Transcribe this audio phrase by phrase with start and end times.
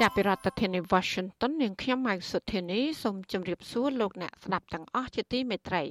[0.00, 5.82] ចាប់ពីរដ្ឋធានី Washington នាងខ្ញុំម៉ៅសុធានីសូមជម្រាបសួរលោកអ្នកស្ដាប់ទាំងអស់ជាទីមេត្រី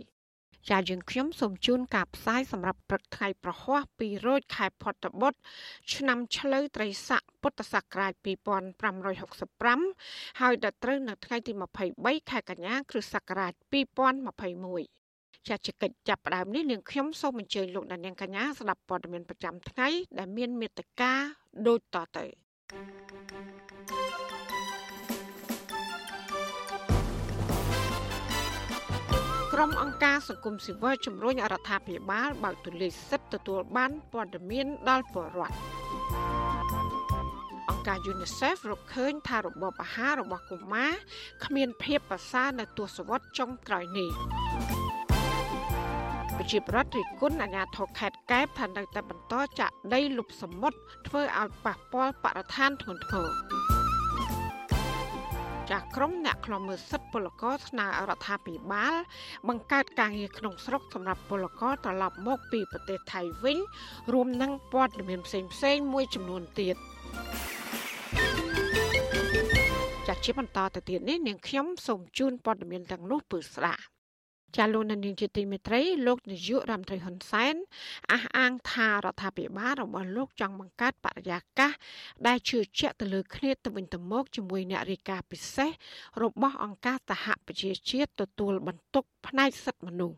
[0.69, 5.39] ចាយើងខ្ញុំសូមជូនការផ្សាយសម្រាប់ព្រឹកថ្ងៃប្រហ័ស2រោចខែផុតបុត្រ
[5.93, 8.13] ឆ្នាំឆ្លូវត្រីស័កពុទ្ធសករាជ
[9.11, 11.53] 2565ហើយដល់ត្រូវនៅថ្ងៃទី
[11.91, 13.53] 23ខែកញ្ញាគ្រិស្តសករាជ
[14.91, 19.87] 2021ជាកិច្ចចាប់ផ្ដើមនេះនាងខ្ញុំសូមអញ្ជើញលោកអ្នកនាងកញ្ញាស្ដាប់ព័ត៌មានប្រចាំថ្ងៃ
[20.19, 21.11] ដែលមានមេត្តា
[21.67, 35.55] ដូចតទៅ thank you ក្រុមអង្គការសង្គមស៊ីវិលជំរុញរដ្ឋាភិបាលបើកទូលាយសិទ្ធិទទួលបានព័ត៌មានដល់ពលរដ្ឋ
[37.69, 40.93] អង្គការ UNICEF រកឃើញថារបបអាហាររបស់កុមារ
[41.45, 44.80] គ្មានភាពប្រសើរនៅទសវត្សរ៍ចុងក្រោយនេះ
[46.41, 53.27] ប្រជាប្រដ្ឋរិគុណអាញាធរខេត្តកែបថានៅតែបន្តចាក់ដីលុបសមុទ្រធ្វើឲ្យប៉ះពាល់បរិស្ថានធ្ងន់ធ្ងរ
[55.69, 58.93] ចាស់ក្រុមអ្នកខ្លំមើលសិទ្ធិពលករស្នើរដ្ឋាភិបាល
[59.47, 63.57] បង្កើតការងារក្នុងស្រុកសម្រាប់ពលករត្រឡប់មកពីប្រទេសថៃវិញ
[64.13, 66.75] រួមនឹងព័ត៌មានផ្សេងផ្សេងមួយចំនួនទៀត
[70.07, 73.90] ចាត់ជាបន្តទៅទៀតនេះនាងខ្ញុំសូមជូនព័ត៌មានទាំងនោះពឺស្ដាប់
[74.57, 77.55] ចាលោកនាងជាទីមេត្រីលោកនាយករដ្ឋមន្ត្រីហ៊ុនសែន
[78.11, 81.71] អះអាងថារដ្ឋាភិបាលរបស់លោកចង់បង្កើតបរិយាកាស
[82.27, 85.69] ដែលជឿជាក់ទៅលើគ្នាទៅវិញទៅមកជាមួយអ្នករាយការណ៍ពិសេស
[86.23, 90.17] របស់អង្គការសហប្រជាជាតិទទួលបន្ទុកផ្នែកសិទ្ធិមនុស្ស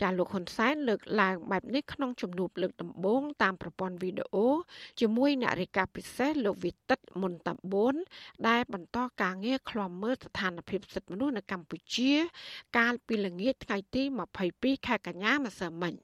[0.00, 4.46] ចាលោកហ៊ុនសែនលើកឡើងបែបនេះក្នុងជំនួបលើកដំបូងតាមប្រព័ន្ធវីដេអូ
[5.00, 7.94] ជាមួយអ្នករាយការណ៍ពិសេសលោកវិទិតមុនតាបួន
[8.48, 12.12] ដែលបន្តការងារឃ្លាំមើលស្ថានភាពសិទ្ធិមនុស្សនៅកម្ពុជា
[12.78, 14.02] កាលពីល្ងាចថ្ងៃទី
[14.44, 15.94] 22ខែកញ្ញាម្សិលមិញ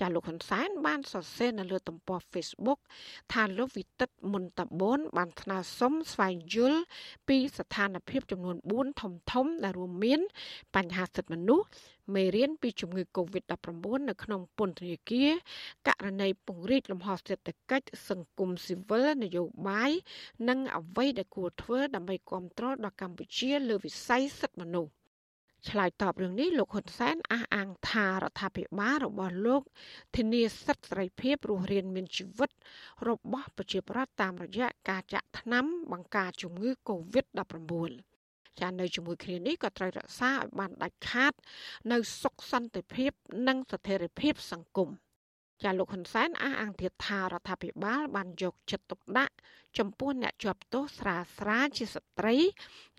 [0.00, 2.78] ចាលោកហ៊ុនសែនបានសរសេរនៅលើទំព័រ Facebook
[3.32, 6.80] ថាលោកវិទិតមុនតបូនបានថ្នើសុំស្វែងយល់
[7.28, 10.20] ពីស្ថានភាពចំនួន4ធំធំដែលរួមមាន
[10.76, 11.66] បញ្ហាសិទ្ធិមនុស្ស
[12.14, 13.68] មេរៀនពីជំងឺ Covid-19
[14.08, 15.30] នៅក្នុងពន្ធនាគារ
[15.88, 19.92] ករណីពង្រីកលំហសេដ្ឋកិច្ចសង្គមស៊ីវិលនយោបាយ
[20.48, 24.90] និងអ្វីដែលគួរធ្វើដើម្បីគ្រប់គ្រងដល់កម្ពុជាលើវិស័យសិទ្ធិមនុស្ស
[25.68, 29.62] ឆ្លើយតបរឿងនេះលោកហ៊ុនសែនអះអាងថារដ្ឋាភិបាលរបស់លោក
[30.16, 32.50] ធានាសិទ្ធិសេរីភាពរស់រានមានជីវិត
[33.08, 37.72] របស់ប្រជាពលរដ្ឋតាមរយៈការចាក់ថ្នាំបង្ការជំងឺ Covid-19
[38.60, 41.32] ចានៅជាមួយគ្នានេះក៏ត្រូវរក្សាឲ្យបានដាច់ខាត
[41.92, 43.12] នៅសុខសន្តិភាព
[43.48, 44.90] និងស្ថិរភាពសង្គម។
[45.62, 49.34] ចាលោកហ៊ុនសែនអះអាងទៀតថារដ្ឋាភិបាលបានយកចិត្តទុកដាក់
[49.78, 52.36] ចំពោះអ្នកជាប់ទោសស្រាលស្រាលជាស្ត្រី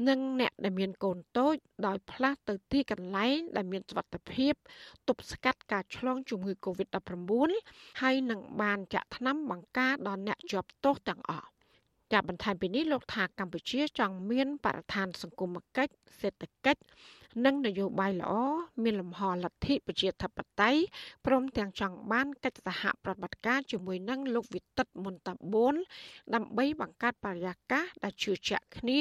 [0.08, 1.56] និងអ្នកដែលមានកូនតូច
[1.86, 4.54] ដោយផ្លាស់ទៅទីកន្លែងដែលមានសុវត្ថិភាព
[5.08, 7.52] ទប់ស្កាត់ការឆ្លងជំងឺ Covid-19
[8.02, 11.48] ហើយនឹងបានចាក់ថ្នាំបង្ការដល់អ្នកជាប់ទោសទាំងអស់
[12.12, 16.82] ចាបន្ថែមពីនេះលោកថាកម្ពុជាចង់មានបរិស្ថានសង្គមគិច្ចសេដ្ឋកិច្ច
[17.46, 18.34] និងនយោបាយល្អ
[18.84, 20.82] មានលំហលទ្ធិប្រជាធិបតេយ្យ
[21.26, 25.76] ព្រមទាំងចង់បានកិច្ចសហប្រតិបត្តិការជាមួយនឹងលោកវិទិតមុនតាបួន
[26.36, 29.00] ដើម្បីបង្កើតបរិយាកាសដែលជឿជាក់គ្នា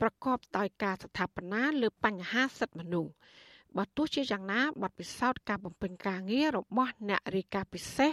[0.00, 3.12] ប្រកបដោយការស្ថាបនាលើបញ្ហាសិទ្ធិមនុស្ស
[3.78, 8.10] បើទោះជាយ៉ាងណាបទពិសោធន៍ការបំពេញការងាររបស់អ្នករាយការណ៍ពិសេស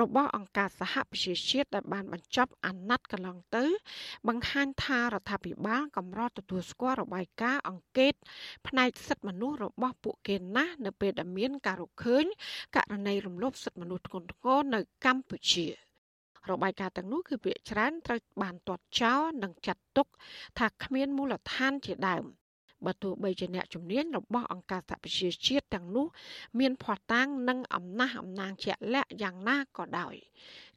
[0.00, 3.64] របស់អង្គការសហប្រជាជាតិដែលបានបញ្ចប់អាណត្តិកន្លងទៅ
[4.28, 8.14] បង្ហាញថារដ្ឋាភិបាលកម្រទទួលស្គាល់របាយការណ៍អង្កេត
[8.68, 12.24] ផ្នែកសិទ្ធិមនុស្សរបស់ពួកគេណាស់នៅពេលដែលមានការរកឃើញ
[12.76, 15.66] ករណីរំលោភសិទ្ធិមនុស្សធ្ងន់ធ្ងរនៅកម្ពុជា
[16.50, 20.06] របាយការណ៍ទាំងនោះគឺភាគច្រើនត្រូវបានទាត់ចោលនិងចាត់ទុក
[20.58, 22.24] ថាគ្មានមូលដ្ឋានជាដើម
[22.86, 26.06] បើទោះបីជាអ្នកជំនាញរបស់អង្គការសហប្រជាជាតិទាំងនោះ
[26.58, 30.14] មានភ័ស្តុតាងនិងអំណះអំណាងជាក់លាក់យ៉ាងណាក៏ដោយ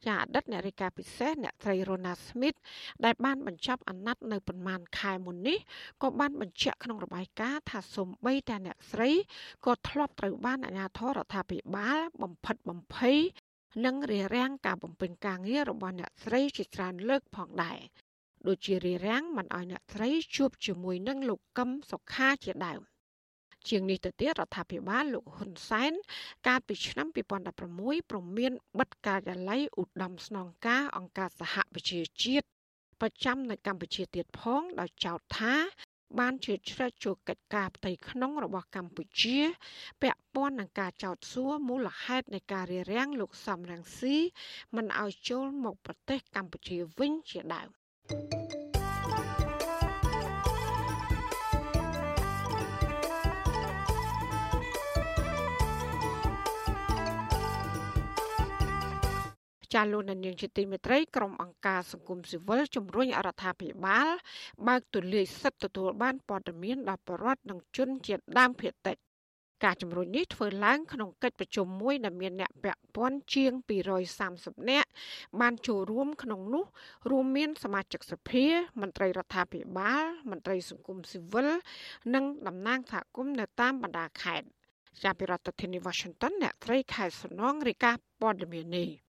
[0.06, 2.58] ចាអតីតអ្នករាយការណ៍ពិសេសអ្នកស្រី Rona Smith
[3.04, 5.58] ដែលបានបញ្ចប់អាណត្តិនៅប្រមាណខែមុននេះ
[6.02, 9.10] ក៏បានបញ្ជាក់ក្នុងរបាយការណ៍ថាសូម្បីតែអ្នកស្រី
[9.66, 13.18] ក៏ធ្លាប់ត្រូវបានអាជ្ញាធររដ្ឋាភិបាល បំផិតបំភ័យ
[13.86, 17.78] និងរារាំងការបំពេញការងាររបស់អ្នកស្រីជាច្រើនលើកផងដែរ
[18.46, 22.80] ដូចជារារាំងមិនឲ្យអ្នកស្រីជួបជាមួយនឹងលោកកឹមសុខាជាដើម
[23.68, 25.92] ជាងនេះទៅទៀតរដ្ឋាភិបាលលោកហ៊ុនសែន
[26.46, 32.46] កាលពីឆ្នាំ2016ព្រមានបិទការិយាល័យឧត្តមស្នងការអង្គការសហប្រជាជាតិ
[33.00, 35.54] ប្រចាំនៅកម្ពុជាទៀតផងដោយចោទថា
[36.18, 39.38] បានជ្រៀតជ្រែកចូលកិច្ចការផ្ទៃក្នុងរបស់កម្ពុជា
[40.02, 44.16] ពាក់ព័ន្ធនឹងការចោទសួរមូលហេតុនៃការរារាំងលោកសំរងស៊ី
[44.76, 47.68] មិនឲ្យចូលមកប្រទេសកម្ពុជាវិញជាដើម
[59.74, 64.08] ចាលោកនាងជាទីមេត្រីក្រុមអង្គការសង្គមស៊ីវិលជំរុញរដ្ឋាភិបាល
[64.66, 68.96] បើកទូលាយសិទ្ធិទទួលបានព័ត៌មានដល់ប្រជាពលរដ្ឋនិងជនជាតិដើមភាគតិច
[69.64, 73.52] ការជំរុញនេះធ្វើឡើងក្នុងកិច្ចប្រជុំមួយដែលមានអ្នកពាក់ព័ន្ធជាង
[74.10, 74.88] 230នាក់
[75.40, 76.64] បានចូលរួមក្នុងនោះ
[77.10, 78.44] រួមមានសមាជិកសភា
[78.80, 81.48] មន្ត្រីរដ្ឋាភិបាលមន្ត្រីសង្គមស៊ីវិល
[82.14, 84.46] និងតំណាងសហគមន៍នៅតាមបណ្ដាខេត្ត
[85.02, 89.07] ជាពីរដ្ឋធានី Washington អ្នកត្រីខែសំណងរាយការណ៍ព័ត៌មាននេះ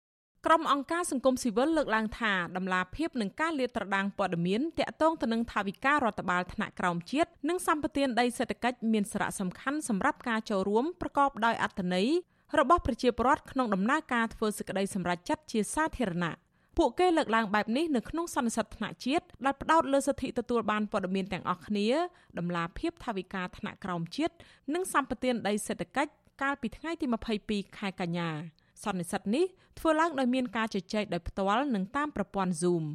[0.47, 12.07] ក្រុមអង្គការសង្គមស៊ីវិលលើកឡើងថាដំណាភាពនឹងការលាតត្រដាងព័ត៌មានតាក់ទងទៅនឹងថាវិការរដ្ឋបាលថ្នាក់ក្រោមជាតិនិងសម្បទានដីសេដ្ឋកិច្ចមានសារៈសំខាន់សម្រាប់ការចូលរួមប្រកបដោយអត្ថន័យ
[12.59, 16.35] របស់ប្រជាពលរដ្ឋក្នុងដំណើរការធ្វើសេចក្តីសម្រេចចិត្តជាសាធារណៈ
[16.77, 21.87] ពួកគេលើកឡើងបែបនេះនៅក្នុងសន្និសីទថ្នាក់ជាតិដែលផ្ដោតលើសិទ្ធិទទួលបានព័ត៌មានទាំងអស់គ្នា
[22.37, 24.33] ដំណាភាពថាវិការថ្នាក់ក្រោមជាតិ
[24.73, 26.11] និងសម្បទានដីសេដ្ឋកិច្ច
[26.41, 27.05] កាលពីថ្ងៃទី
[27.41, 28.29] 22ខែកញ្ញា
[28.83, 29.45] សន្និសីទនេះ
[29.79, 32.85] ធ្វើឡើងដោយមានការជជែកដោយផ្ទាល់និងតាមប្រព័ន្ធ Zoom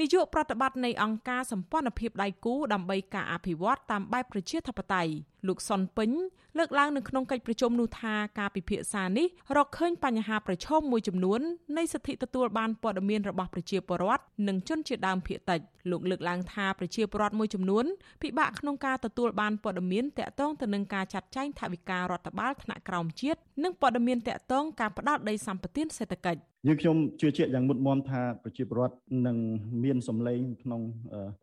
[0.00, 5.12] នាយកប្រតិបត្តិនៃអង្គការសម្ព័ន្ធភាពដៃគូដើម្បីការអភិវឌ្ឍតាមបែបប្រជាធិបតេយ្យ
[5.48, 6.10] លោកសុនពេញ
[6.58, 9.26] លើកឡើងនៅក្នុងកិច្ចប្រជុំនោះថាការពិភាក្សានេះ
[9.56, 11.40] រកឃើញបញ្ហាប្រឈមមួយចំនួន
[11.76, 15.60] នៃសិទ្ធិទទួលបានព័ត៌មានរបស់ប្រជាពលរដ្ឋនិងជនជាដើមភាគតិច
[15.90, 17.84] លោកលើកឡើងថាប្រជាពលរដ្ឋមួយចំនួន
[18.22, 28.96] ពិបាកក្នុងការទទួលបានព័ត៌មានតាក់ទងទៅនឹងការចាត់ចែងថវិការដ្ឋបាលថ្នាក់ក្រោមជាតិនិងព័ត៌មានតាក់ទងការផ្ដាល់ដីសម្បត្តិសេដ្ឋកិច្ចយើងខ្ញុំជឿជាក់យ៉ាងមុតមមថាប្រជាពលរដ្ឋ
[29.26, 29.36] នឹង
[29.84, 30.80] មានសម្លេងក្នុង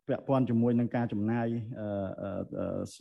[0.06, 1.46] ពាក់ព័ន្ធជាមួយនឹងការចំណាយ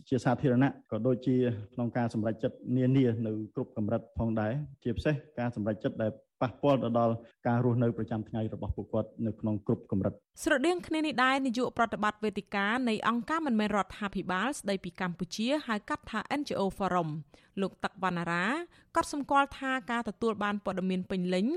[0.10, 1.36] ជាសាធារណៈក៏ដូចជា
[1.74, 4.52] ក្នុងការសម្រេចចិត្តនានានៅគ្រប់កម្រិតផងដែរ
[4.84, 6.12] ជាពិសេសការសម្រេចចិត្តដែល
[6.42, 7.14] ប៉ះពាល់ទៅដល់
[7.48, 10.14] ការរស់នៅប្រចាំថ្ងៃរបស់ពួកគាត់នៅក្នុងគ្រប់កម្រិត
[10.44, 17.10] ស្រដៀងគ្នានេះដែរនាយកប្រតិបត្តិវេទិកានៃអង្គការមិនមែនរដ្ឋាភិបាលស្ដីពីកម្ពុជាហៅកាត់ថា NGO Forum
[17.62, 18.46] លោកតឹកវណ្ណារា
[18.96, 21.48] ក៏សម្គាល់ថាការទទួលបានព័ត៌មានពេញលេញ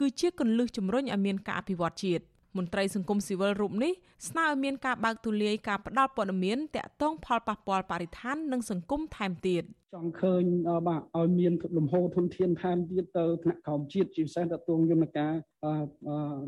[0.00, 2.24] គឺជាគន្លឹះជំរុញឲ្យមានការអភិវឌ្ឍជាតិ
[2.56, 3.92] មន្ត្រីសង្គមស៊ីវិលរូបនេះ
[4.28, 9.64] ស្នើឲ្យមានការបើកទូលាយការផ្តល់ព័ត៌មានតាក់ទងផលប៉ះពាល់បរិស្ថាននិងសង្គមថែមទៀត
[9.94, 10.44] ចង់ឃើញ
[10.88, 15.32] បាទឲ្យមានលំហូរធនធានថែមទៀតទៅថ្នាក់ក្រោមជាតិជាពិសេសទៅទងយន្តការ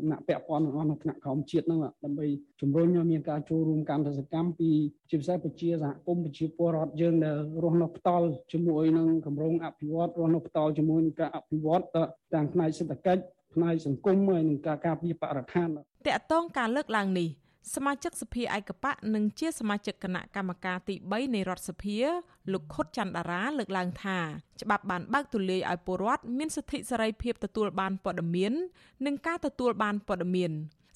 [0.09, 2.27] អ្នកពាក់ព័ន្ធរបស់ថ្នាក់ក្រោមជាតិហ្នឹងដើម្បី
[2.61, 4.69] ជំរុញឲ្យមានការចូលរួមកម្មសកម្មពី
[5.09, 11.83] ជាពិសេសប្រជាសហគមន៍ប្រជាពលរដ្ឋយើងដែលរស់នៅផ្ទាល់ជាមួយនឹងគម្រោងអភិវឌ្ឍរស់នៅផ្ទាល់ជាមួយនឹងការអភិវឌ្ឍ
[12.33, 13.23] ទាំងផ្នែកសេដ្ឋកិច្ច
[13.53, 15.69] ផ្នែកសង្គមហើយនឹងការការពារបរិស្ថាន
[16.07, 17.29] តកតងការលើកឡើងនេះ
[17.75, 21.97] សមាជិកសភាឯកបៈនិងជាសមាជិកគណៈកម្មការទី3នៃរដ្ឋសភា
[22.51, 24.19] លោកខុតច័ន្ទតារាលើកឡើងថា
[24.61, 28.53] ច្បាប់បានបើកទូលាយឲ្យពលរដ្ឋមានសិទ្ធិសេរីភាពទទួលបានព័ត៌មាន
[29.05, 30.51] និងការទទួលបានព័ត៌មាន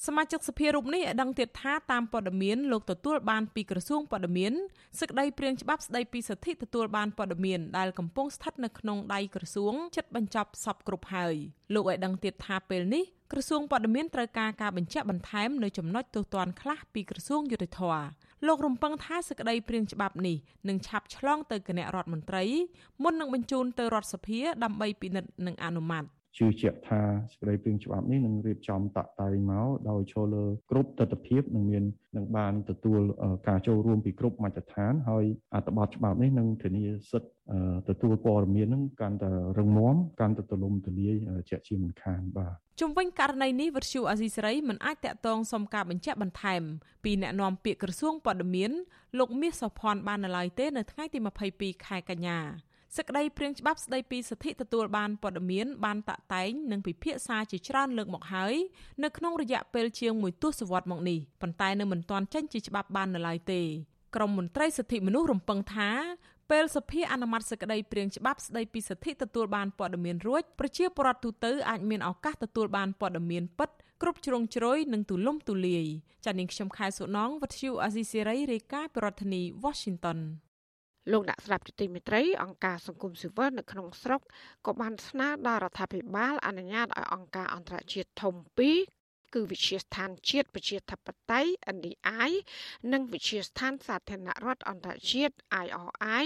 [0.06, 4.54] សមាជិកសភារូបនេះឲ្យដឹងទៀតថាតាមព័ត៌មានលោកទទួលបានពីក្រសួងព័ត៌មាន
[5.00, 11.36] សេចក្តីព្រាងច្បាប់ស្តីពីសិទ្ធិទទួលបានព័ត៌មានដែលកំពុងស្ថិតនៅក្នុងដៃក្រសួងជិតបញ្ចប់សពគ្រប់ហើយ
[11.74, 13.04] លោកឲ្យដឹងទៀតថាពេលនេះ
[13.36, 17.82] ក្រសួងព័ត៌មានត្រូវការការបញ្ជាក់បន្ថែមនៅចំណុចទោសទណ្ឌខ្លះពីក្រសួងយុតិធធ
[18.48, 20.38] លោករំពឹងថាសេចក្តីព្រាងច្បាប់នេះ
[20.68, 22.44] នឹងឆាប់ឆ្លងទៅគណៈរដ្ឋមន្ត្រី
[23.04, 26.04] មុននឹងបញ្ជូនទៅរដ្ឋសភាដើម្បីពិនិត្យនិងអនុម័ត
[26.38, 27.02] ជឿជាក់ថា
[27.32, 31.84] សេចក្តីព្រាងច្បាប់នេះនឹងរៀបចំតាក់តែងមកដោយចូលលើគ្រប់ទស្សនវិជ្ជានឹងមាន
[32.18, 33.02] នឹងបានទទួល
[33.48, 35.26] ការចូលរួមពីគ្រប់មជ្ឈដ្ឋានហើយ
[35.56, 41.16] អត្ថបទច្បាប់នេះនឹងធានាសិទ្ធិទទួលព័ត៌មាននឹងកាន់តែរឹងមាំកាន់តែទូលំទូលាយ
[41.50, 46.62] ជាក់ជាមិនខានបាទជុំវិញករណីនេះវិទ្យុអាស៊ីសេរីមិនអាចតាក់ទងសុំការបញ្ជាក់បន្ថែម
[47.04, 48.72] ពីអ្នកនាំពាក្យក្រសួងព័ត៌មាន
[49.20, 51.20] លោកមាសសុភ័ណ្ឌបាននៅឡើយទេនៅថ្ងៃទី
[51.52, 52.40] 22ខែកញ្ញា
[52.96, 58.56] សេចក្តីព្រាងច្បាប់ស្តីពីសិទ្ធិទទួលបានព័ត៌មានបានតាក់តែងនិងពិភាក្សាជាច្រើនលើកមកហើយ
[59.04, 63.62] នៅក្នុងរយៈពេលជាងមួយទសវត្សរ៍មកនេះប៉ុន្តែនៅមិនទាន់ចេញជាច្បាប់បាននៅឡើយទេ
[64.16, 65.90] ក្រមមន្ត្រីសិទ្ធិមនុស្សរំពឹងថា
[66.52, 73.70] ពេលសភាអនុម័តសេចក្តីព្រាងច្បាប់ស្តីពីសិទ្ធិទទួលបានព័ត៌មានរួចប្រជាពលរដ្ឋទូទៅអាចមានឱកាសទទួលបានព័ត៌មានពិត
[74.02, 75.86] គ្រប់ជ្រុងជ្រោយនិងទូលំទូលាយ
[76.26, 80.20] ចា៎នាងខ្ញុំខែសុណងវັດឈូអាស៊ីសេរីរាយការណ៍ពីរដ្ឋធានី Washington
[81.12, 84.22] លោកដាក់ស្ដាប់ទទីមេត្រីអង្គការសង្គមស៊ីវិលនៅក្នុងស្រុក
[84.66, 88.78] ក៏បានស្នើដល់រដ្ឋាភិបាលអនុញ្ញាតឲ្យអង្គការអន្តរជាតិធំពីរ
[89.34, 92.32] គឺវិជាស្ថានជាតិប្រជាធិបតេយ្យ NDI
[92.94, 96.26] និងវិជាស្ថានសាធារណរដ្ឋអន្តរជាតិ IRI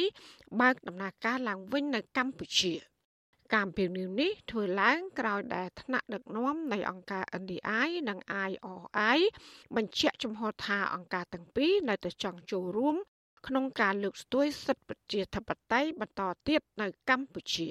[0.60, 2.74] បើកដំណើរការឡើងវិញនៅកម្ពុជា
[3.56, 8.20] ការពីនីនេះធ្វើឡើងក្រោយដែលថ្នាក់ដឹកនាំនៃអង្គការ NDI និង
[8.50, 9.20] IRI
[9.76, 12.98] បញ្ជាក់ចំហថាអង្គការទាំងពីរនៅតែចង់ចូលរួម
[13.48, 17.70] ក្នុងការលើកស្ទួយសិទ្ធិប្រជាធិបតេយ្យបន្តទៀតនៅកម្ពុជា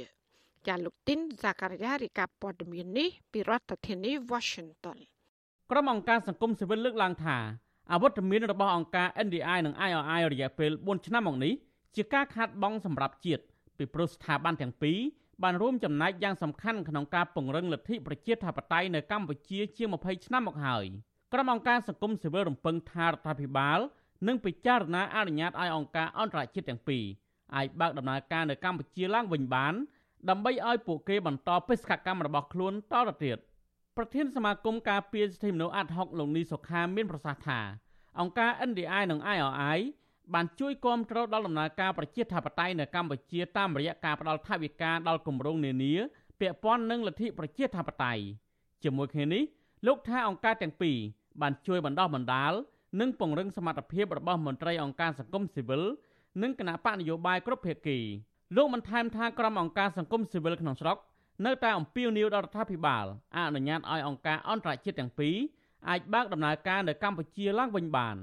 [0.67, 4.99] ចាលោកទីនសាការីយ៉ារីកាព័ត៌មាននេះពីរដ្ឋធានី Washington
[5.71, 7.37] ក្រុមអង្គការសង្គមស៊ីវិលលើកឡើងថា
[7.93, 11.53] អវត្តមានរបស់អង្គការ NDI និង IRI រយៈពេល4ឆ្នាំមកនេះ
[11.97, 13.43] ជាការខាតបង់សម្រាប់ជាតិ
[13.79, 14.99] ពីព្រោះស្ថាប័នទាំងពីរ
[15.43, 20.85] បានរួមចំណែកយ៉ាងសំខាន់ក្នុងការពង្រឹងលទ្ធិប្រជាធិបតេយ្យនៅកម្ពុជាជាង20ឆ្នាំមកហើយ
[21.33, 23.79] ក្រុមអង្គការសង្គមស៊ីវិលរំពឹងថារដ្ឋាភិបាល
[24.27, 27.05] នឹងពិចារណាអនុញ្ញាតឲ្យអង្គការអន្តរជាតិទាំងពីរ
[27.57, 29.75] អាចបើកដំណើរការនៅកម្ពុជាឡើងវិញបាន
[30.31, 33.39] ដើម្បីឲ្យពួកគេបន្តបេសកកម្មរបស់ខ្លួនតទៅទៀត
[33.97, 37.61] ប្រធានសមាគមការពារសិទ្ធិមនុស្សអាត់ហុកលោកនីសុខាមានប្រសាសន៍ថា
[38.21, 39.79] អង្គការ NDI និង IRI
[40.35, 45.95] បានជួយគាំទ្រដល់ដំណើរការប្រជាធិបតេយ្យនៅកម្ពុជាតាមរយៈការផ្តល់ថវិកាដល់គម្រោងនានា
[46.41, 48.23] ពាក់ព័ន្ធនឹងលទ្ធិប្រជាធិបតេយ្យ
[48.83, 49.43] ជាមួយគ្នានេះ
[49.87, 50.97] លោកថាអង្គការទាំងពីរ
[51.41, 52.53] បានជួយបណ្ដោះបណ្ដាល
[53.01, 55.83] និងពង្រឹងសមត្ថភាពរបស់មន្ត្រីអង្គការសង្គមស៊ីវិល
[56.43, 57.99] និងគណៈបកនយោបាយគ្រប់ភាគី
[58.57, 60.97] លោកបានថែមថាក្រុមអង្គការសង្គមស៊ីវិលក្នុងស្រុក
[61.47, 63.05] នៅតែអំពាវនាវដល់រដ្ឋាភិបាល
[63.37, 65.37] អនុញ្ញាតឲ្យអង្គការអន្តរជាតិទាំងពីរ
[65.89, 68.17] អាចបើកដំណើរការនៅកម្ពុជាឡើងវិញបាន។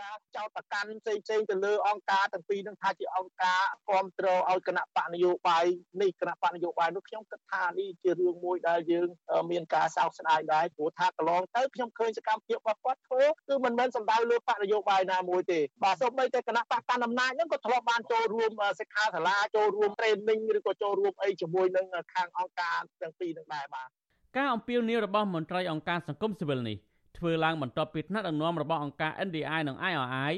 [0.00, 5.64] ការចោទប្រកាន់ផ្សេងផ្សេងទៅលើអង្គការទាំងពីរនឹងថាជាអង្គការគ្រប់គ្រងឲ្យគណៈបកនយោបាយ
[6.02, 9.08] នេះគណៈបកនយោបាយនោះខ្ញុំគិតថានេះជារឿងមួយដែលយើង
[9.50, 23.88] មានការសោកស្ដាយដែរព្រោះថាកន្លងទៅខ្ញុំឃើញសកម្មភាពរបស់គាត់ធ្វើគឺមិនមែនសំដៅលើបកនយោបាយណាមួយទេបាទសូម្បីតែគណៈបកកាន់អំណាចហ្នឹងក៏ធ្លាប់បានចូលរួមសិក្ខាសាលាចូលរួម training ឬក៏ចូលរួមអីជាមួយនឹងខាងអង្គការទាំងពីរនឹងដែរបាទ
[24.36, 26.76] ការអំពាវនាវរបស់មន្ត្រីអង្គការសង្គមស៊ីវិលនេះ
[27.18, 30.34] ធ្វើឡើងបន្ទាប់ពីថ្នាក់ដឹកនាំរបស់អង្គការ NDI និង IRI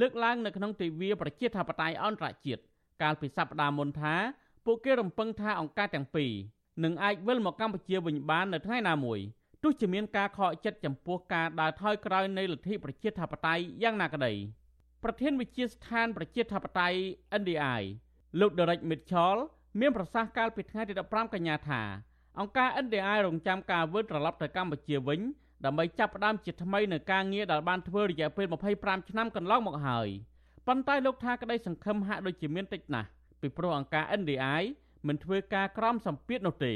[0.00, 2.62] លើកឡើងនៅក្នុងទិវាប្រជាធិបតេយ្យអន្តរជាតិ
[3.02, 4.14] កាលពីសប្តាហ៍មុនថា
[4.66, 6.32] ពួកគេរំពឹងថាអង្គការទាំងពីរ
[6.84, 9.20] នឹងអាចវិលមកកម្ពុជាវិញបាននៅថ្ងៃណាមួយ
[9.62, 14.32] ទោះជាមានការខកចិត្តចំពោះការដើរថយក្រោយនៃលទ្ធិប្រជាធិបតេយ្យយ៉ាងណាក្តី
[15.04, 16.98] ប្រធានវិជាស្ថានប្រជាធិបតេយ្យ
[17.40, 17.82] NDI
[18.40, 19.38] លោក Derek Mitchell
[19.80, 21.82] មានប្រសាសន៍កាលពីថ្ងៃទី15កញ្ញាថា
[22.38, 25.20] អង្គការ NDI រងចាំការវិលត្រឡប់ទៅកម្ពុជាវិញ
[25.64, 28.46] ដើម្បីចាប់ផ្ដើមជាថ្មីនៅការងារដែលបានធ្វើរយៈពេល
[28.78, 30.08] 25ឆ្នាំកន្លងមកហើយ
[30.66, 33.08] ប៉ុន្តែលោកថាក្តីសង្ឃឹមហាក់ដូចជាមានតិចណាស់
[33.40, 34.62] ពីព្រោះអង្គការ NDI
[35.08, 36.74] មិនធ្វើការក្រមសម្ពាធនោះទេ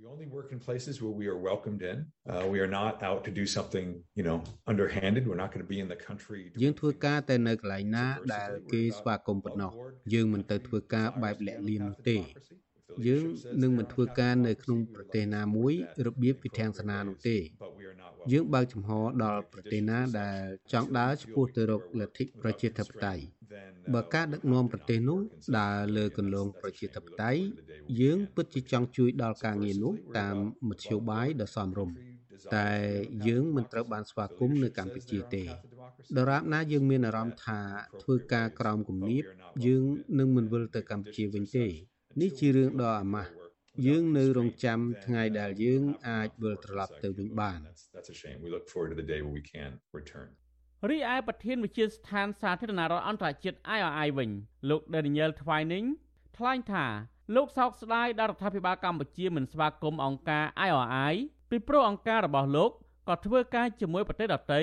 [0.00, 1.98] We only work in places where we are welcomed in.
[2.28, 3.86] Uh, we are not out to do something,
[4.18, 4.38] you know,
[4.72, 5.22] underhanded.
[5.28, 9.72] We're not going to be in the country យើងធ្វើការតែនៅកន្លែងណាដែលគេស្វាគមន៍ប៉ុណ្ណោះ
[10.14, 12.16] យើងមិនទៅធ្វើការបែបលាក់លៀមនោះទេ
[13.06, 13.24] យើង
[13.62, 15.72] នឹងមិនធ្វើការនៅក្នុងប្រទេសណាមួយ
[16.06, 17.36] របៀបវិធានសាសនានោះទេ
[18.32, 18.90] យើងបើកចំហ
[19.24, 20.40] ដល់ប្រទេសណាដែល
[20.72, 23.22] ចង់ដើរឆ្ពោះទៅរកលទ្ធិប្រជាធិបតេយ្យ
[23.94, 25.18] បើការដឹកនាំប្រទេសនោះ
[25.58, 27.42] ដើរលើគន្លងប្រជាធិបតេយ្យ
[28.00, 30.36] យើងពិតជាចង់ជួយដល់ការងារនោះតាម
[30.68, 31.96] មធ្យោបាយដ៏សមរម្យ
[32.56, 32.70] តែ
[33.28, 35.44] យើងមិនត្រូវបានស្វាគមន៍នៅកម្ពុជាទេ
[36.16, 37.60] ដរាបណាយើងមានអារម្មណ៍ថា
[38.02, 39.24] ធ្វើការក្រោមគំនាប
[39.66, 39.84] យើង
[40.18, 41.66] នឹងមិនវិលទៅកម្ពុជាវិញទេ
[42.20, 43.30] នេះជារឿងដ៏អាម៉ាស់
[43.86, 47.58] យើងនៅរងចាំថ្ងៃដែលយើងអាចវិលត្រឡប់ទៅវិញបាន
[50.90, 54.30] រីឯប្រធានវិជាស្ថានសាធារណរដ្ឋអន្តរជាតិ IRI វិញ
[54.68, 55.86] លោក Daniel Twining
[56.36, 56.86] ថ្លែងថា
[57.34, 61.14] លោកសោកស្ដាយដល់រដ្ឋាភិបាលកម្ពុជាមិនស្វាគមន៍អង្គការ IRI
[61.50, 62.70] ពីព្រោះអង្គការរបស់លោក
[63.08, 64.62] ក៏ធ្វើការជាមួយប្រទេសដទៃ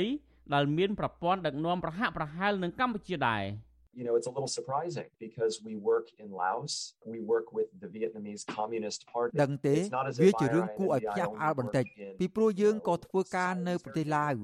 [0.53, 3.43] ដែលមានប្រព័ន្ធដឹកនាំប្រហាក់ប្រហែលនឹងកម្ពុជាដែរ។
[3.93, 7.87] you know, it's a little surprising because we work in Laos, we work with the
[7.87, 9.33] Vietnamese Communist Party.
[9.43, 9.75] ដឹងទេ
[10.23, 11.85] វាជារឿងគួរឲ្យភ្ញាក់ផ្អើលបន្តិច
[12.19, 14.35] ពីព្រោះយើងក៏ធ្វើការនៅប្រទេសឡាវ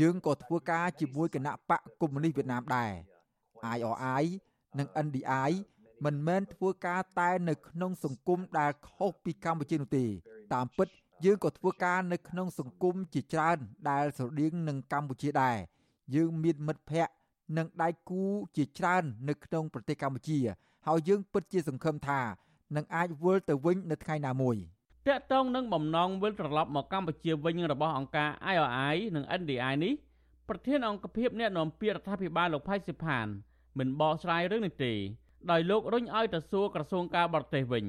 [0.00, 2.92] យើងក៏ធ្វើការជាមួយគណៈបកកុម្មុយនីសវៀតណាមដែរ
[3.76, 4.24] IRI
[4.78, 5.50] និង NDI
[6.04, 10.04] មិនមែនធ្វើការតែនៅក្នុងសង្គមដែលខុសពីកម្ពុជានោះទេ
[10.54, 10.88] តាមពិត
[11.24, 13.58] យើងក៏ធ្វើការនៅក្នុងសង្គមជាច្រើន
[13.90, 15.56] ដែលស្រដៀងនឹងកម្ពុជាដែរ
[16.14, 17.14] យើងមានមិត្តភ័ក្តិ
[17.58, 18.22] និងដៃគូ
[18.56, 20.38] ជាច្រើននៅក្នុងប្រទេសកម្ពុជា
[20.86, 22.20] ហើយយើងពិតជាសង្ឃឹមថា
[22.76, 24.56] នឹងអាចវិលទៅវិញនៅថ្ងៃណាមួយ
[25.06, 29.94] តកតងនឹងបំណងវិលត្រឡប់មកកម្ពុជាវិញរបស់អង្គការ IRI និង NDI នេះ
[30.48, 33.26] ប្រធានអង្គភិបអ្នកនាំពាក្យរដ្ឋាភិបាលលោកផៃសិផាន
[33.78, 34.92] មិនបកស្រាយរឿងនេះទេ
[35.50, 37.84] ដោយលោករុញឲ្យទៅសួរក្រសួងការបរទេសវិញ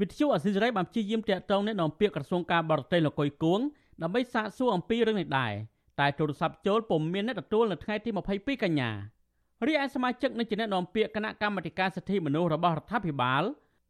[0.00, 3.60] វិទ្យុអស៊ីសេរីបានព្យាយាមតាក់ទងអ្នកនាំពាក្យក្រសួងការបរទេសលោកកុយគួង
[4.02, 5.52] ដើម្បីសាកសួរអំពីរឿងនេះដែរ
[6.00, 8.90] តែទូរស័ព្ទចូលពុំមានអ្នកទទួលនៅថ្ងៃទី22កញ្ញា
[9.66, 13.42] រីឯសមាជិកនៃជាអ្នកនាំពាក្យគណៈកម្មាធិការសិទ្ធិមនុស្សរបស់រដ្ឋាភិបាល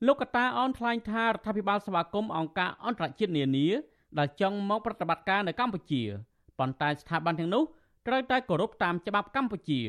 [0.07, 3.69] លោកកតាអនថ្លែងថារដ្ឋាភិបាលស្វាគមន៍អង្គការអន្តរជាតិនានា
[4.19, 6.03] ដែលចង់មកប្រតិបត្តិការនៅកម្ពុជា
[6.59, 7.63] ប៉ុន្តែស្ថាប័នទាំងនោះ
[8.07, 9.81] ត្រូវតែគោរពតាមច្បាប់កម្ពុជា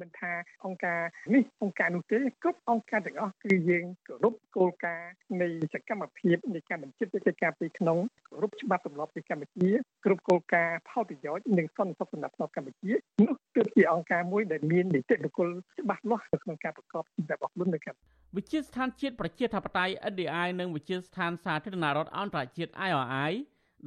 [0.00, 0.32] មិនថា
[0.64, 1.00] អង្គការ
[1.34, 7.98] នេះអង្គការនោះទេគ្រប់អង្គការទាំងអស់គឺយើងគោរពគោលការណ៍នៃសកម្មភាពនៃការបញ្ជាកិច្ចការពីក្នុង
[8.28, 9.70] គោរពច្បាប់ទម្លាប់ពីកម្ពុជា
[10.04, 12.92] គ្រប់គោលការណ៍ផលប្រយោជន៍និងសន្តិសុខសម្រាប់កម្ពុជា
[13.26, 15.48] នោះគឺជាអង្គការមួយដែលមាននីតិបុគ្គល
[15.80, 23.32] ច្បាស់លាស់នៅក្នុងការប្រកបរបបខ្លួននៅកម្ពុជាវិជាស្ថានជាតិប្រជាធិបតេយ្យ NDI និងវិជាស្ថានសាធារណរដ្ឋអន្តរជាតិ IRI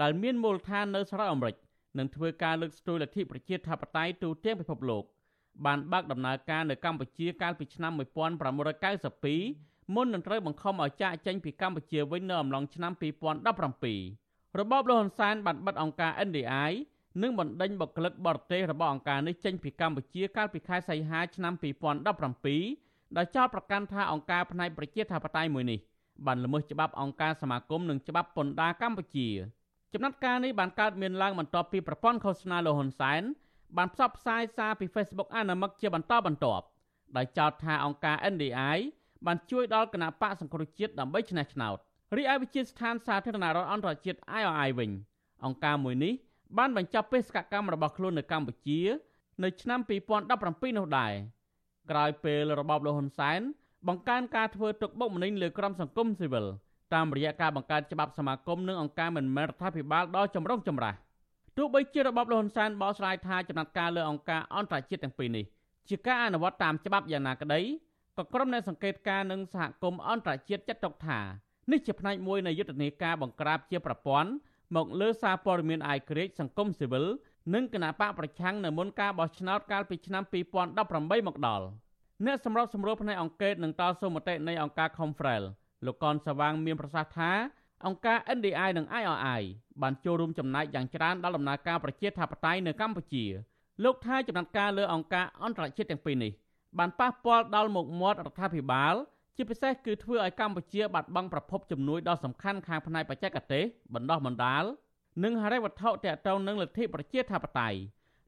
[0.01, 1.55] ដែលមានមូលដ្ឋាននៅសហរដ្ឋអាមេរិក
[1.97, 5.03] នឹងធ្វើការលើកស្ទួយលទ្ធិប្រជាធិបតេយ្យទូទាំងពិភពលោក
[5.65, 12.91] បានបើកដំណើរការនៅកម្ពុជាកាលពីឆ្នាំ1992មុននឹងត្រូវបង្ខំឲ្យចាកចេញពីកម្ពុជាវិញនៅអំឡុងឆ្នាំ
[13.95, 16.71] 2017របបលហ៊ុនសែនបានបិទអង្គការ NDI
[17.21, 21.53] និងបណ្ដេញបុគ្គលិកបរទេសរបស់អង្គការនេះចេញពីកម្ពុជាកាលពីខែសីហាឆ្នាំ
[22.55, 25.79] 2017ដោយចោទប្រកាន់ថាអង្គការផ្នែកប្រជាធិបតេយ្យមួយនេះ
[26.25, 29.27] បានល្មើសច្បាប់អង្គការសមាគមនិងច្បាប់ពន្ធដារកម្ពុជា
[29.93, 33.23] ចំណាត់ការនេះបានកើតមានឡើងបន្ទាប់ពីប្រព័ន្ធឃោសនាលហ៊ុនសែន
[33.77, 36.65] បានផ្សព្វផ្សាយសារពី Facebook អាណាមិកជាបន្តបន្ទាប់
[37.17, 38.77] ដោយចោទថាអង្គការ NDI
[39.25, 41.77] បានជួយដល់គណៈបកសង្គ្រោះជាតិដើម្បីឈ្នះឆ្នោត
[42.17, 44.91] រីឯវិជាស្ថានសាធារណរដ្ឋអន្តរជាតិ IOI វិញ
[45.45, 46.13] អង្គការមួយនេះ
[46.57, 48.79] បានបញ្ចប់បេសកកម្មរបស់ខ្លួននៅកម្ពុជា
[49.43, 49.79] នៅឆ្នាំ
[50.29, 51.13] 2017នោះដែរ
[51.91, 53.41] ក្រោយពេលរបបលហ៊ុនសែន
[53.88, 56.45] បង្កើនការធ្វើទុកបុកម្នេញលើក្រុមសង្គមស៊ីវិល
[56.93, 60.97] តាមរយៈការបង្កើតច្បាប់សមាគមនិងអង្គការមិនមែនរដ្ឋាភិបាលដ៏ចម្រុងចម្រាស់
[61.57, 65.45] ទោះបីជារបបលហ៊ុនសែនបោះស្រាយថាចំណាត់ការលើអង្គការអន្តរជាតិទាំងពីរនេះ
[65.89, 67.61] ជាការអនុវត្តតាមច្បាប់យ៉ាងណាក្តី
[68.17, 71.19] ក៏ក្រុមអ្នកសង្កេតការណ៍និងសហគមន៍អន្តរជាតិចាត់ទុកថា
[71.71, 74.29] នេះជាផ្នែកមួយនៃយុទ្ធនាការបង្ក្រាបជាប្រព័ន្ធ
[74.75, 77.05] មកលើសារព័ត៌មានអាយក្រិចសង្គមស៊ីវិល
[77.53, 80.23] និងគណៈបកប្រឆាំងនៅមុនការបោះឆ្នោតកាលពីឆ្នាំ
[80.69, 81.65] 2018មកដល់
[82.25, 85.43] អ្នកសម្របសម្រួលផ្នែកអង្គការនិងតស៊ូមតិនៃអង្គការ Confrel
[85.85, 87.31] លោកកនសវាងមានប្រសាសន៍ថា
[87.86, 89.41] អង្គការ NDI និង IRI
[89.81, 93.25] បានចូលរួមចំណែកយ៉ាងច្រើនដល់ដំណើរការប្រជាធិបតេយ្យនៅកម្ពុជា
[93.84, 96.31] លោកថាចំណាត់ការលើអង្គការអន្តរជាតិទាំងពីរនេះ
[96.79, 98.96] បានប៉ះពាល់ដល់មុខមាត់រដ្ឋាភិបាល
[99.36, 104.63] ជាពិសេសគឺធ្វើឲ្យកម្ពុជាបាត់បង់ប្រភពជំនួយដ៏សំខាន់ខាងផ្នែកបច្ចេកទេសបណ្ដោះបណ្ដាល
[105.24, 107.79] និងហិរញ្ញវត្ថុទាក់ទងនឹងលទ្ធិប្រជាធិបតេយ្យ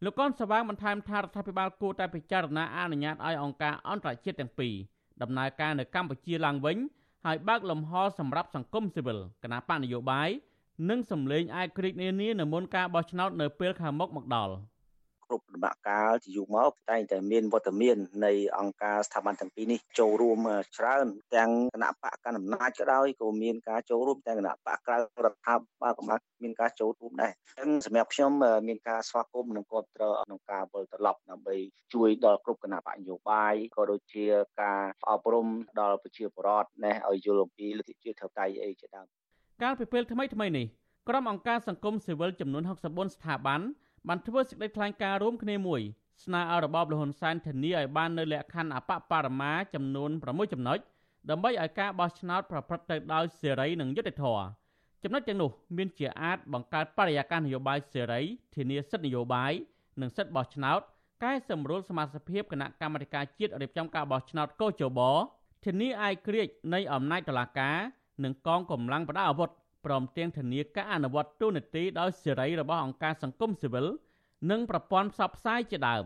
[0.03, 4.75] លោកកនសវាងបន្ថែមថារដ្ឋាភិបាលគួរតែពិចារណាអនុញ្ញាតឲ្យអង្គការអន្តរជាតិទាំងពីរ
[5.21, 6.77] ដំណើរការនៅកម្ពុជាឡើងវិញ
[7.25, 10.29] ហើយបើកលំហសម្រាប់សង្គមស៊ីវិលគណៈបកនយោបាយ
[10.89, 14.53] និងសម្លេងឯកក្រិចនានានៅមុនការបោះឆ្នោតនៅពេលខាងមុខមកដល់។
[15.29, 20.39] គ្រប់ដំណាក់កាលជាយូរមកតែងតែមានវត្តមាននៃអង្គការស្ថាប័នទាំងពីរនេះចូលរួម
[20.77, 25.01] ច្រើនទាំងគណៈបកកណ្ដាលអំណាចក៏ដោយក៏មានការចូលរួមទាំងគណៈបកក្រៅរ
[25.33, 26.03] ដ្ឋាភិបាលក៏
[26.43, 28.31] មានការចូលរួមដែរអញ្ចឹងសម្រាប់ខ្ញុំ
[28.67, 31.55] មានការស្វាគមន៍និងគ្រប់គ្រងក្នុងការវិលត្រឡប់ដើម្បី
[31.93, 34.25] ជួយដល់គ្រប់គណៈបកនយោបាយក៏ដូចជា
[34.61, 35.47] ការអប់រំ
[35.79, 39.07] ដល់ប្រជាពលរដ្ឋណែឲ្យយល់អំពីលទ្ធិជាតិធិបតេយ្យអីជាដើម
[39.63, 40.65] កាលពីពេលថ្មីថ្មីនេះ
[41.09, 43.61] ក្រុមអង្គការសង្គមស៊ីវិលចំនួន64ស្ថាប័ន
[44.07, 45.81] បានធ្វើសេចក្តីថ្លែងការណ៍រួមគ្នាមួយ
[46.23, 50.77] ស្នើឲ្យរបបលហ៊ុនសែនធានាឲ្យបាននៅលក្ខខណ្ឌអបបរមាចំនួន6ចំណុច
[51.29, 54.43] ដើម្បីឲ្យការបោះឆ្នោតប្រព្រឹត្តទៅដោយសេរីនិងយុត្តិធម៌
[55.03, 58.21] ចំណុចទាំងនោះមានជាអាចបង្កើតបរិយាកាសនយោបាយសេរី
[58.55, 59.51] ធានាសិទ្ធិនយោបាយ
[60.01, 60.79] និងសិទ្ធិបោះឆ្នោត
[61.23, 64.99] កែសម្រួលសមាជិកភាពគណៈកម្មាធិការជាតិរៀបចំការបោះឆ្នោតកោជប
[65.65, 67.77] ធានាឯករាជ្យនៃអំណាចតុលាការ
[68.23, 69.49] និងកងកម្លាំងប្រដាប់អាវុធ
[69.85, 73.87] ព្រមទាំងធានាការអនុវត្តទូនាទីដោយសេរីរបស់អង្គការសង្គមស៊ីវិល
[74.51, 76.05] និងប្រព័ន្ធផ្សព្វផ្សាយជាដើម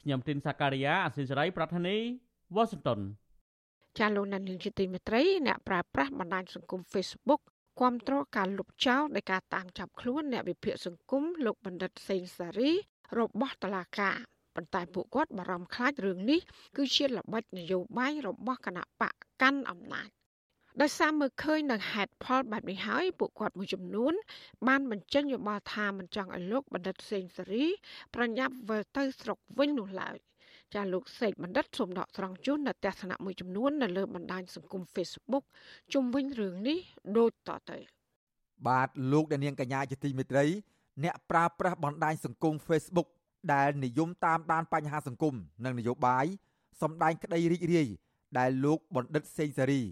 [0.00, 1.96] ខ្ញុំទីនសាការីយ៉ាអសិសរីប្រធានី
[2.54, 3.00] វ៉ាស៊ីនតោន
[3.98, 7.42] ចាលោកនានីជាទីមេត្រីអ្នកប្រើប្រាស់បណ្ដាញសង្គម Facebook
[7.80, 12.70] គាំទ្រការលុបចោលនៃការតាមចាប់ខ្លួនអ្នកវិភាគសង្គមលោកបណ្ឌិតសេងសារី
[13.18, 14.16] របស់តឡាការ
[14.56, 16.40] ប៉ុន្តែពួកគាត់បារម្ភខ្លាចរឿងនេះ
[16.76, 20.08] គឺជាល្បិចនយោបាយរបស់គណៈបកកាន់អំណាច
[20.82, 24.14] ដោយសារមើលឃើញនៅហេតុផលបែបនេះហើយពួកគាត់មួយចំនួន
[24.68, 27.66] បានបញ្ចេញយោបល់ថាមិនចង់ឲ្យលោកបណ្ឌិតសេងសេរី
[28.14, 30.16] ប្រញាប់វិលទៅស្រុកវិញនោះឡើយ
[30.74, 35.44] ចាលោកសេកបណ្ឌិតសូមដកស្រង់ជូននៅទស្សនៈមួយចំនួននៅលើបណ្ដាញសង្គម Facebook
[35.92, 36.78] ជុំវិញរឿងនេះ
[37.18, 37.78] ដូចតទៅ
[38.68, 40.44] បាទលោកអ្នកនាងកញ្ញាជាទីមេត្រី
[41.04, 43.08] អ្នកប្រើប្រាស់បណ្ដាញសង្គម Facebook
[43.52, 45.34] ដែលនិយមតាមដានបញ្ហាសង្គម
[45.64, 46.26] និងនយោបាយ
[46.82, 47.88] សម្ដែងក្តីរីករាយ
[48.38, 49.82] ដែលលោកបណ្ឌិតសេងសេរី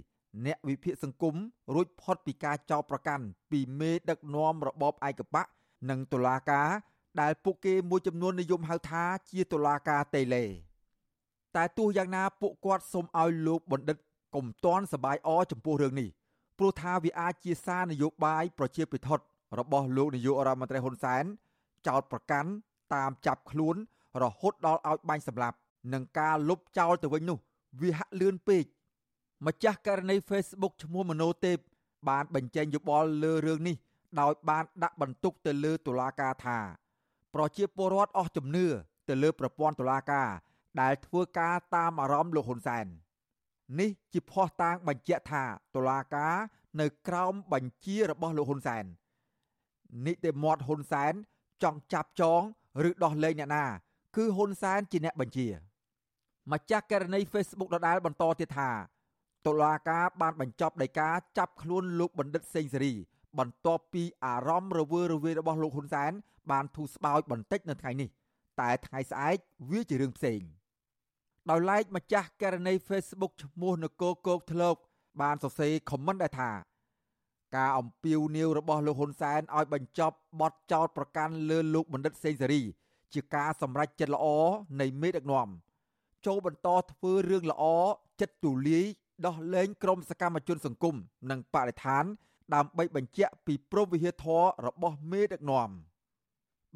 [0.46, 1.34] អ្នកវិភាគសង្គម
[1.74, 5.46] រួចផុតពីការចោទប្រកាន់ពីមេដឹកនាំរបបឯកបក
[5.90, 6.68] និងតុលាការ
[7.20, 10.44] ដែលពួកគេមួយចំនួននិយមហៅថាជាតុលាការតេឡេ
[11.56, 13.96] តែទោះយ៉ាងណាពួកគាត់សូមឲ្យលោកបណ្ឌិត
[14.34, 16.08] កុំតន់សបាយអចំពោះរឿងនេះ
[16.58, 19.08] ព្រោះថាវាអាចជាសារនយោបាយប្រជាពិធ
[19.58, 21.24] របស់លោកនាយករដ្ឋមន្ត្រីហ៊ុនសែន
[21.86, 22.50] ចោតប្រកាន់
[22.94, 23.76] តាមចាប់ខ្លួន
[24.22, 25.56] រហូតដល់ឲ្យបាញ់សម្លាប់
[25.92, 27.38] និងការលុបចោលទៅវិញនោះ
[27.80, 28.64] វាហាក់លឿនពេក
[29.46, 31.58] ម្ចាស់ករណី Facebook ឈ្មោះមโนទេព
[32.08, 33.76] បានបញ្ចេញយោបល់លើរឿងនេះ
[34.20, 36.58] ដោយបានដាក់បន្ទុកទៅលើតុលាការថា
[37.34, 38.66] ប្រជាពលរដ្ឋអស់ជំនឿ
[39.08, 40.28] ទៅលើប្រព័ន្ធតុលាការ
[40.80, 42.86] ដែលធ្វើការតាមអារម្មណ៍លោកហ៊ុនសែន
[43.80, 46.34] នេះជាភ័ស្តុតាងបញ្ជាក់ថាតុលាការ
[46.80, 48.84] នៅក្រោមបញ្ជារបស់លោកហ៊ុនសែន
[50.06, 51.12] នីតិមាត់ហ៊ុនសែន
[51.62, 52.42] ចង់ចាប់ចង
[52.88, 53.64] ឬដោះលែងអ្នកណា
[54.16, 55.48] គឺហ៊ុនសែនជាអ្នកបញ្ជា
[56.52, 58.70] ម្ចាស់ករណី Facebook ដដែលបន្តទៀតថា
[59.46, 62.92] តុលាការបានបញ្ចប់ដោយការចាប់ខ្លួនលោកបណ្ឌិតសេងសេរី
[63.38, 66.12] បន្ទាប់ពីអារម្មណ៍រវើរវាយរបស់លោកហ៊ុនសែន
[66.50, 68.08] បានធូរស្បើយបន្តិចនៅថ្ងៃនេះ
[68.60, 69.36] តែថ្ងៃស្អែក
[69.70, 70.40] វាជារឿងផ្សេង
[71.50, 74.76] ដោយឡែកម្ចាស់ករណី Facebook ឈ្មោះនគរគោកធ្លោក
[75.22, 76.50] បានសរសេរខមមិនដែរថា
[77.56, 82.62] ការអំពាវនាវរបស់លោកហ៊ុនសែនឲ្យបញ្ចប់បទចោទប្រកាន់លើលោកបណ្ឌិតសេងសេរី
[83.14, 84.26] ជាការសម្រេចចិត្តល្អ
[84.80, 85.48] នៃមេដឹកនាំ
[86.26, 87.64] ចូលបន្តធ្វើរឿងល្អ
[88.20, 88.86] ចិត្តទូលាយ
[89.26, 90.96] ដោះលែងក្រុមសកម្មជនសង្គម
[91.30, 92.04] និងបរិស្ថាន
[92.54, 95.70] ដើម្បីបញ្ជាក់ពីព្រំវិហារធររបស់មេដឹកនាំ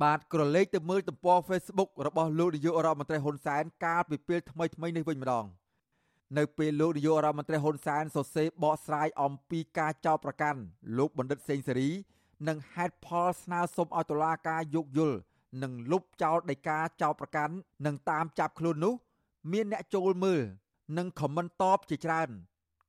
[0.02, 5.46] បាទក្រឡេកទៅមើលទំព័រ Facebook របស់លោកនាយករដ្ឋមន្ត្រីហ៊ុនសែនកាលពីពេលថ្មីថ្មីនេះវិញម្ដង
[6.38, 10.60] នៅពេលលោកនាយករដ្ឋមន្ត្រីហ៊ុនសែនសរសេរបកស្រាយអំពីការចោទប្រកាន់
[10.98, 11.90] លោកបណ្ឌិតសេងសេរី
[12.48, 15.16] និងហេតុផលស្នើសុំឲ្យតុលាការយោគយល់
[15.62, 17.54] និងលុបចោលដីកាចោទប្រកាន់
[17.86, 18.94] និងតាមចាប់ខ្លួននោះ
[19.52, 20.42] មានអ្នកចូលមើល
[20.96, 22.30] និងខមមិនតបជាច្រើន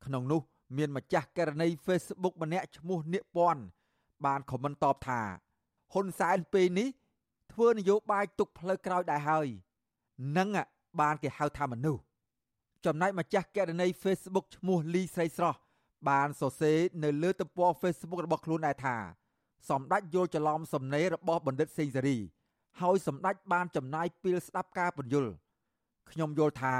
[0.05, 0.41] ក្នុងនោះ
[0.77, 3.61] មានម្ចាស់ករណី Facebook ម្នាក់ឈ្មោះនៀកពាន់
[4.25, 5.21] បានខមមិនតបថា
[5.93, 6.89] ហ៊ុនសែនពេលនេះ
[7.51, 9.47] ធ្វើនយោបាយទុកផ្លូវក្រោយដែរហើយ
[10.37, 10.49] នឹង
[11.01, 12.01] បានគេហៅថាមនុស្ស
[12.85, 15.59] ចំណែកម្ចាស់កណនី Facebook ឈ្មោះលីស្រីស្រស់
[16.09, 18.95] បានសរសេរនៅលើទំព័រ Facebook របស់ខ្លួនដែរថា
[19.69, 22.17] សម្ដេចយល់ច្រឡំសំណេររបស់បណ្ឌិតសេងសេរី
[22.81, 25.31] ហើយសម្ដេចបានចំណាយពេលស្ដាប់ការពន្យល់
[26.11, 26.75] ខ្ញុំយល់ថា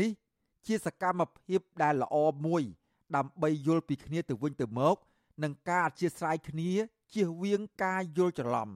[0.00, 0.10] នេះ
[0.66, 2.62] ជាសកម្មភាពដែលល្អមួយ
[3.16, 4.96] ដើម្បីយល់ពីគ្នាទៅវិញទៅមក
[5.42, 6.70] និងការអធិស្ឋានគ្នា
[7.14, 8.70] ជៀសវាងការយល់ច្រឡំ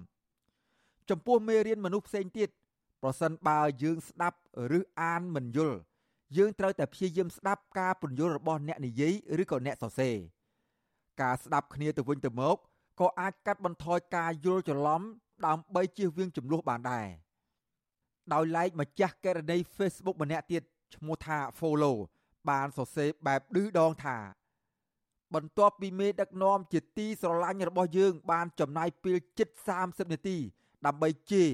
[1.11, 2.48] ចំពោះមេរៀនមនុស្សផ្សេងទៀត
[3.03, 4.38] ប្រសិនបើយើងស្ដាប់
[4.79, 5.79] ឬអានមិនយល់
[6.37, 10.16] យើងត្រូវតែព្យាយាមស្ដាប់ការពន្យល់របស់អ្នកនិយាយឬក៏អ្នកសរសេរ
[11.22, 12.57] ការស្ដាប់គ្នាទៅវិញទៅមក
[13.00, 15.03] ក៏អាចកាត់បន្ថយការយល់ច្រឡំ
[15.46, 17.07] ដើម្បីជៀសវាងចំនួនបានដែរ
[18.33, 20.62] ដោយឡែកម្ចាស់ករណី Facebook ម្នាក់ទៀត
[20.94, 21.96] ឈ្មោះថា Follow
[22.50, 24.18] បានសរសេរបែបឌឺដងថា
[25.35, 29.48] បន្ទាប់ពីមេដឹកនាំជាទីស្រឡាញ់របស់យើង បានចំណាយពេលជិត
[29.81, 30.37] 30នាទី
[30.87, 31.50] ដើម្បីជេរ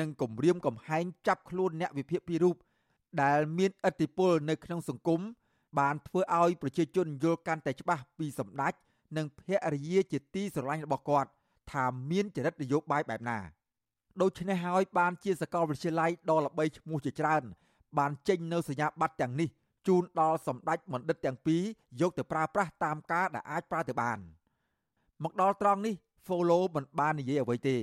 [0.00, 2.56] និងគំរាមកំហែងចាប់ខ្លួនអ្នកវិភាគពីររូប
[3.22, 5.20] ដែលមានឥទ្ធិពលនៅក្នុងសង្គម
[5.78, 8.72] បានធ្វើឲ្យប្រជាជនយល់កាន់តែច្បាស់ពីសម្ដេច
[9.16, 9.40] និងភ
[9.72, 11.30] រិយាជាទីស្រឡាញ់របស់គាត់
[11.72, 13.38] ថាមានចរិតនយោបាយបែបណា
[14.22, 17.42] ដូច្នេះហើយបានជាសកលវិទ្យាល័យដ៏ល្បីឈ្មោះជាច្រើន
[17.98, 19.48] បានចេញនៅសញ្ញាបត្រទាំងនេះ
[19.86, 21.62] ជូនដល់សម្ដេចបណ្ឌិតទាំងពីរ
[22.00, 24.18] យកទៅប្រើប្រាស់តាមការដែលអាចប្រើទៅបាន
[25.24, 25.94] មកដល់ត្រង់នេះ
[26.26, 27.76] Follow មិនបាននិយាយអ្វីទេ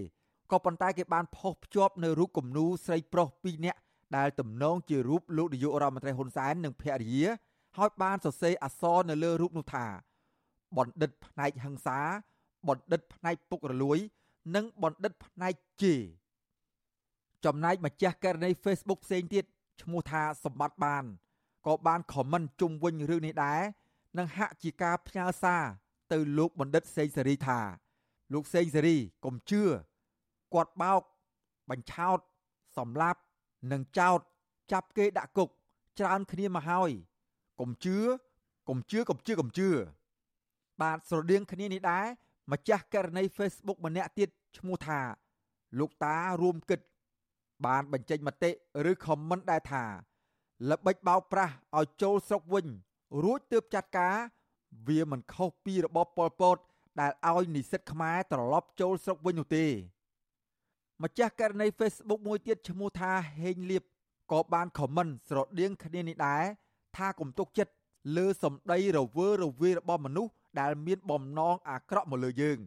[0.51, 3.79] ក៏ប៉ុន្តែគេបានផុសភ្ជាប់នៅរូបគំនូស្រីប្រុសពីរនាក់
[4.17, 7.25] ដែលទំនងជារូបលោកនាយករដ្ឋមន្ត្រីហ៊ុនសែននិងភរិយា
[7.77, 9.85] ហើយបានសរសេរអក្សរនៅលើរូបនោះថា
[10.77, 11.99] បណ្ឌិតផ្នែកហឹង្សា
[12.67, 13.97] បណ្ឌិតផ្នែកពុករលួយ
[14.55, 16.01] និងបណ្ឌិតផ្នែកជេរ
[17.45, 19.45] ចំណែកម្ចាស់ករណី Facebook ផ្សេងទៀត
[19.81, 21.03] ឈ្មោះថាសម្បត្តិបាន
[21.67, 23.61] ក៏បានខមមិនជុំវិញរឿងនេះដែរ
[24.17, 25.63] និងហាក់ជាការផ្ញើសារ
[26.11, 27.59] ទៅលោកបណ្ឌិតសេងសេរីថា
[28.33, 29.61] លោកសេងសេរីកុំជឿ
[30.53, 31.01] គាត់បោក
[31.69, 32.19] បញ្ឆោត
[32.77, 33.19] សម្លាប់
[33.71, 34.19] និងចោត
[34.71, 35.49] ចាប់គេដាក់គុក
[35.99, 36.91] ច្រើនគ្នាមកហើយ
[37.59, 37.97] កុំជឿ
[38.69, 39.69] កុំជឿកុំជឿកុំជឿ
[40.81, 42.05] បាទស្រដៀងគ្នានេះដែរ
[42.51, 44.99] ម្ចាស់ករណី Facebook ម្នាក់ទៀតឈ្មោះថា
[45.79, 46.79] លោកតារួមគិត
[47.65, 48.51] បានបញ្ចេញមតិ
[48.91, 49.83] ឬខមមិនដែរថា
[50.69, 52.65] ល្បិចបោកប្រាស់ឲ្យចូលស្រុកវិញ
[53.23, 54.15] រួចទើបចាត់ការ
[54.87, 56.57] វាមិនខុសពីរបបប៉ុលពត
[56.99, 59.65] ដែលឲ្យនិស្សិតខ្មែរត្រឡប់ចូលស្រុកវិញនោះទេ
[61.03, 63.83] ម្ចាស់ករណី Facebook មួយទៀតឈ្មោះថាហេងលៀប
[64.31, 66.43] ក៏បានខមមិនស្រដៀងគ្នានេះដែរ
[66.97, 67.73] ថាកុំទុកចិត្ត
[68.17, 72.59] លើសម្ដីរវើរវាយរបស់មនុស្សដែលមានបំណងអាក្រក់មកលើយើង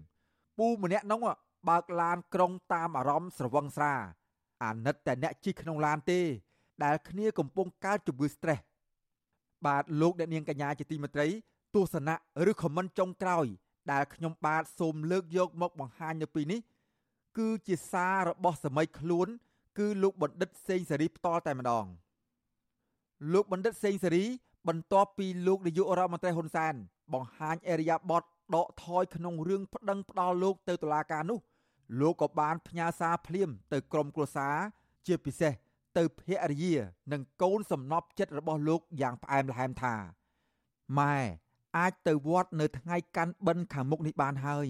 [0.59, 1.21] ពូម្នាក់នោះ
[1.69, 3.95] បើកឡានក្រុងតាមអារម្មណ៍ស្រវឹងស្រា
[4.63, 6.21] អាណិតតែអ្នកជិះក្នុងឡានទេ
[6.85, 8.63] ដែលគ្នាកំពុងកើតជំងឺ stress
[9.67, 11.27] បាទលោកអ្នកនាងកញ្ញាជាទីមេត្រី
[11.75, 12.17] ទស្សនៈ
[12.51, 13.47] ឬខមមិនចុងក្រោយ
[13.93, 16.61] ដែលខ្ញុំបាទសូមលើកយកមកបង្ហាញនៅពីនេះ
[17.39, 19.29] គឺជាសាររបស់សម័យខ្លួន
[19.79, 21.87] គឺលោកបណ្ឌិតសេងសេរីផ្ទាល់តែម្ដង
[23.33, 24.25] លោកបណ្ឌិតសេងសេរី
[24.69, 26.75] បន្ទាប់ពីលោកនាយករដ្ឋមន្ត្រីហ៊ុនសែន
[27.13, 31.39] បង្ហាញអរិយាប័ត្រដកថយក្នុងរឿងប្តឹងផ្ដាល់លោកទៅតុលាការនោះ
[31.99, 34.57] លោកក៏បានផ្ញើសារភ្លាមទៅក្រុមគ្រួសារ
[35.07, 35.53] ជាពិសេស
[35.99, 36.75] ទៅភរិយា
[37.13, 39.95] និងកូនសំណប់ចិត្តរបស់លោកយ៉ាងផ្អែមល្ហែមថា
[40.99, 41.17] ម៉ែ
[41.77, 44.67] អាចទៅវត្តនៅថ្ងៃកាន់បិណ្ឌខាងមុខនេះបានហើយ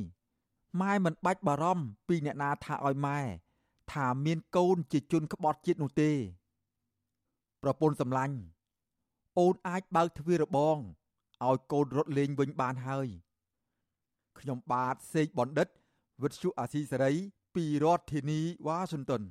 [0.80, 3.18] ម៉ែមិនបាច់បារម្ភពីអ្នកណាថាឲ្យម៉ែ
[3.92, 6.10] ថាមានកូនជាជនក្បត់ជាតិនោះទេ
[7.62, 8.36] ប្រពន្ធសម្លាញ់
[9.38, 10.76] អូនអាចបើកទ្វាររបង
[11.46, 13.08] ឲ្យកូនរត់លេងវិញបានហើយ
[14.38, 15.68] ខ្ញុំបាទសេកបណ្ឌិត
[16.22, 17.12] វិទ្យុអាស៊ីសេរី
[17.54, 19.22] ពីរដ្ឋធានីវ៉ាស៊ីនតោន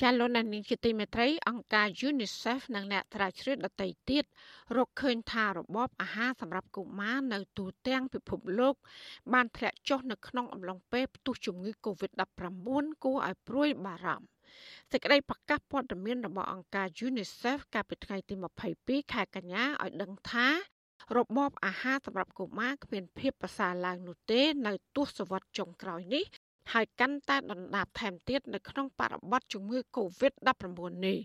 [0.00, 4.24] ចាលោកនានីជាទីមេត្រីអង្គការ UNICEF និងអ្នកត្រាច់ជ្រឿនដទៃទៀត
[4.76, 8.74] រកឃើញថារបបអាហារសម្រាប់កុមារនៅទូទាំងពិភពលោក
[9.32, 14.26] បានធ្លាក់ចុះនៅក្នុងអំឡុងពេលផ្ទុះជំងឺ Covid-19 គួរឲ្យព្រួយបារម្ភ
[14.92, 18.34] សេចក្តីប្រកាសព័ត៌មានរបស់អង្គការ UNICEF កាលពីថ្ងៃទី
[18.74, 20.48] 22ខែកញ្ញាឲ្យដឹងថា
[21.16, 26.24] របបអាហារសម្រាប់កុមារគ្មានភាពប្រសើរឡើងនោះទេ នៅទសវត្សរ៍ចុងក្រោយនេះ
[26.72, 30.64] ហើយកាន់តែដណ្ដាបថែមទៀតនៅក្នុងបរិបទជំងឺ Covid-19
[31.06, 31.18] នេះ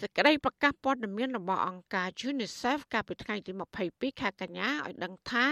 [0.00, 3.52] សេចក្តីប្រកាសព័ត៌មានរបស់អង្គការ UNICEF កាលពីថ្ងៃទី
[3.86, 5.46] 22ខែកញ្ញាឲ្យដឹងថា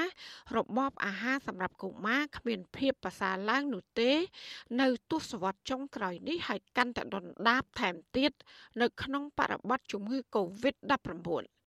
[0.56, 4.10] របបអាហារសម្រាប់កុមារគ្មានភាពប្រសើរឡើងនោះទេ
[4.80, 8.32] នៅទសវត្សរ៍ចុងក្រោយនេះហើយកាន់តែដុនដាបថែមទៀត
[8.80, 11.61] នៅក្នុងបរិបទជំងឺ Covid-19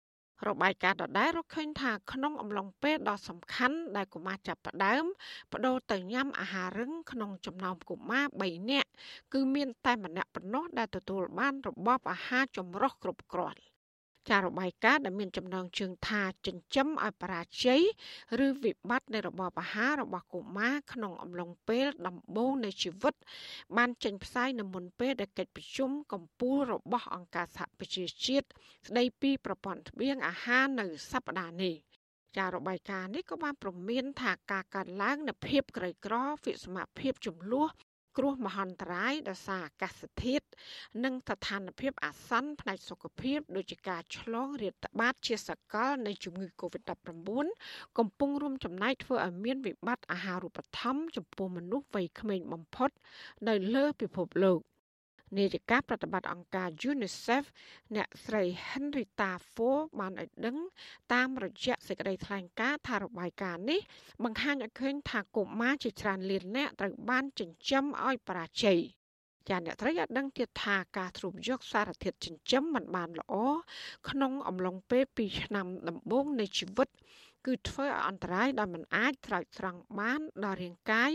[0.49, 5.05] របាយការណ៍ដដែលរកឃើញថាក្នុងអំឡុងពេលដ៏សំខាន់ដែលកុមារចាប់ផ្ដើម
[5.51, 8.89] បដូរទៅញ៉ាំអាហាររឹងក្នុងចំណោមកុមារ3នាក់
[9.33, 13.61] គឺមានតែម្នាក់ប៉ុណ្ណោះដែលទទួលបានរបបអាហារចម្រុះគ្រប់គ្រាន់
[14.29, 17.81] ចារបាយការណ៍ដែលមានចំណងជើងថាចិញ្ចឹមឲ្យបរាជ័យ
[18.45, 23.13] ឬវិបត្តិនៃរបបអាហាររបស់កុមារក្នុងអំឡុងពេលដំបូងនៃជីវិត
[23.77, 28.47] បានចេញផ្សាយនៅមុនពេលដែលកិច្ចប្រជុំកំពូលរបស់អង្គការសហប្រជាជាតិ
[28.87, 31.75] ស្ដីពីប្រព័ន្ធស្បៀងអាហារនៅសប្តាហ៍នេះ
[32.37, 37.69] ចារបាយការណ៍នេះក៏បានព្រមានថាការកើនឡើងនៃភាពក្រីក្រវិសមភាពចំនួន
[38.17, 40.45] គ្រោះមហន្តរាយដោយសារអាកាសធាតុ
[41.03, 47.47] និងស្ថានភាពអាសន្នផ្នែកសុខភាពដូចជាការឆ្លងរាតត្បាតជាសកលនៃជំងឺ Covid-19
[47.97, 52.89] កំពុងរួមចំណែកធ្វើឲ្យមានវិបត្តិអាហារូបត្ថម្ភចំពោះមនុស្សវ័យក្មេងបំផុត
[53.47, 54.59] នៅលើពិភពលោក
[55.37, 57.43] នាយិកាប្រតិបត្តិអង្គការ UNICEF
[57.95, 60.57] អ្នកស្រី Henrietta Fore បានឲ្យដឹង
[61.13, 63.81] តាមរយៈសេចក្តីថ្លែងការណ៍ថារបាយការណ៍នេះ
[64.23, 68.79] បង្ហាញឲ្យឃើញថាកុមារជាច្រើនលាននាក់ត្រូវបានចិញ្ចឹមឲ្យបរាជ័យ
[69.49, 73.33] ចាអ្នកត្រីឲ្យដឹងទៀតថាការទ្រុបយកសារធាតុចិញ្ចឹមមិនបានល្អ
[74.09, 76.89] ក្នុងអំឡុងពេល2ឆ្នាំដំបូងនៃជីវិត
[77.45, 81.11] គឺធ្វើឲ្យអន្តរាយដោយមិនអាចស្រោចស្រង់បានដល់រាងកាយ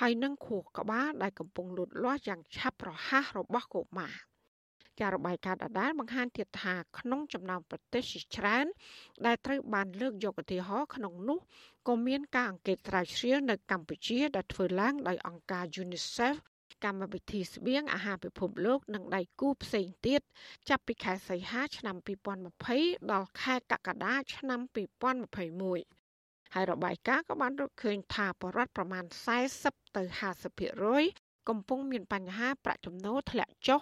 [0.00, 4.14] ហើយនឹងខួរក្បាលដែលកំពុងលូតលាស់យ៉ាងឆាប់រហ័សរបស់កុមារ
[5.00, 8.66] ការរបាយការណ៍ដដែលបង្ហាញទៀតថាក្នុងចំណោមប្រទេសជាច្រើន
[9.26, 11.38] ដែលត្រូវបានលើកយកឧទាហរណ៍ក្នុងនោះ
[11.88, 16.36] ក៏មានការអង្កេតស្រាវជ្រាវនៅកម្ពុជាដែលធ្វើឡើងដោយអង្គការ UNICEF
[16.84, 20.20] កម្មវិធីស្បៀងអាហារពិភពលោកនិងដៃគូផ្សេងទៀត
[20.68, 21.96] ចាប់ពីខែសីហាឆ្នាំ
[22.54, 24.60] 2020ដល់ខែកក្កដាឆ្នាំ
[25.36, 29.04] 2021ហើយរបាយការណ៍ក៏បានរកឃើញថាបរិវត្តប្រមាណ
[29.50, 30.02] 40ទៅ
[30.76, 33.80] 50%កំពុងមានបញ្ហាប្រាក់ចំណូលធ្លាក់ចុះ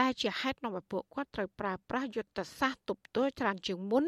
[0.00, 4.04] ដែលជាហេតុនាំឲ្យពួកគាត់ត្រូវប្រើប្រាស់យុទ្ធសាស្ត្រទប់ទល់ច្រើនជាងមុន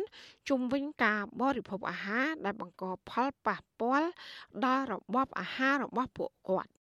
[0.49, 4.09] ជុំវិញ ការបរិភោគអាហារដែលបង្កផលប៉ះពាល់
[4.65, 6.71] ដល់របបអាហាររបស់ពួកគាត់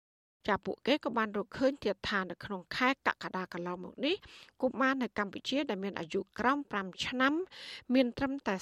[0.48, 4.16] ចាពួកគេក៏បានរកឃើញទៀតថានៅក្នុងខែកក្កដាកន្លងមកនេះ
[4.62, 7.34] កុមារនៅកម្ពុជាដែលមានអាយុក្រោម5ឆ្នាំ
[7.94, 8.54] មានត្រឹមតែ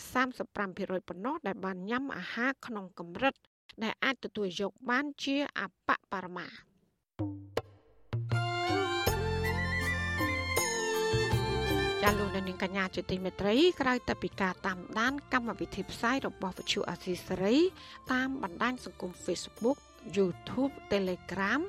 [0.50, 3.34] 35%ប៉ុណ្ណោះដែលបានញ៉ាំអាហារក្នុងកម្រិត
[3.82, 6.48] ដែលអាចទទួលយកបានជាអបបរមា
[12.02, 17.56] ចាលោកនាងកញ្ញាជាទីមេត្រីក្រៅតែពីការតាមដានកម្មវិធីផ្សាយរបស់វិទ្យុអាស៊ីសេរី
[18.12, 19.78] តាមបណ្ដាញសង្គម Facebook
[20.16, 21.62] YouTube Telegram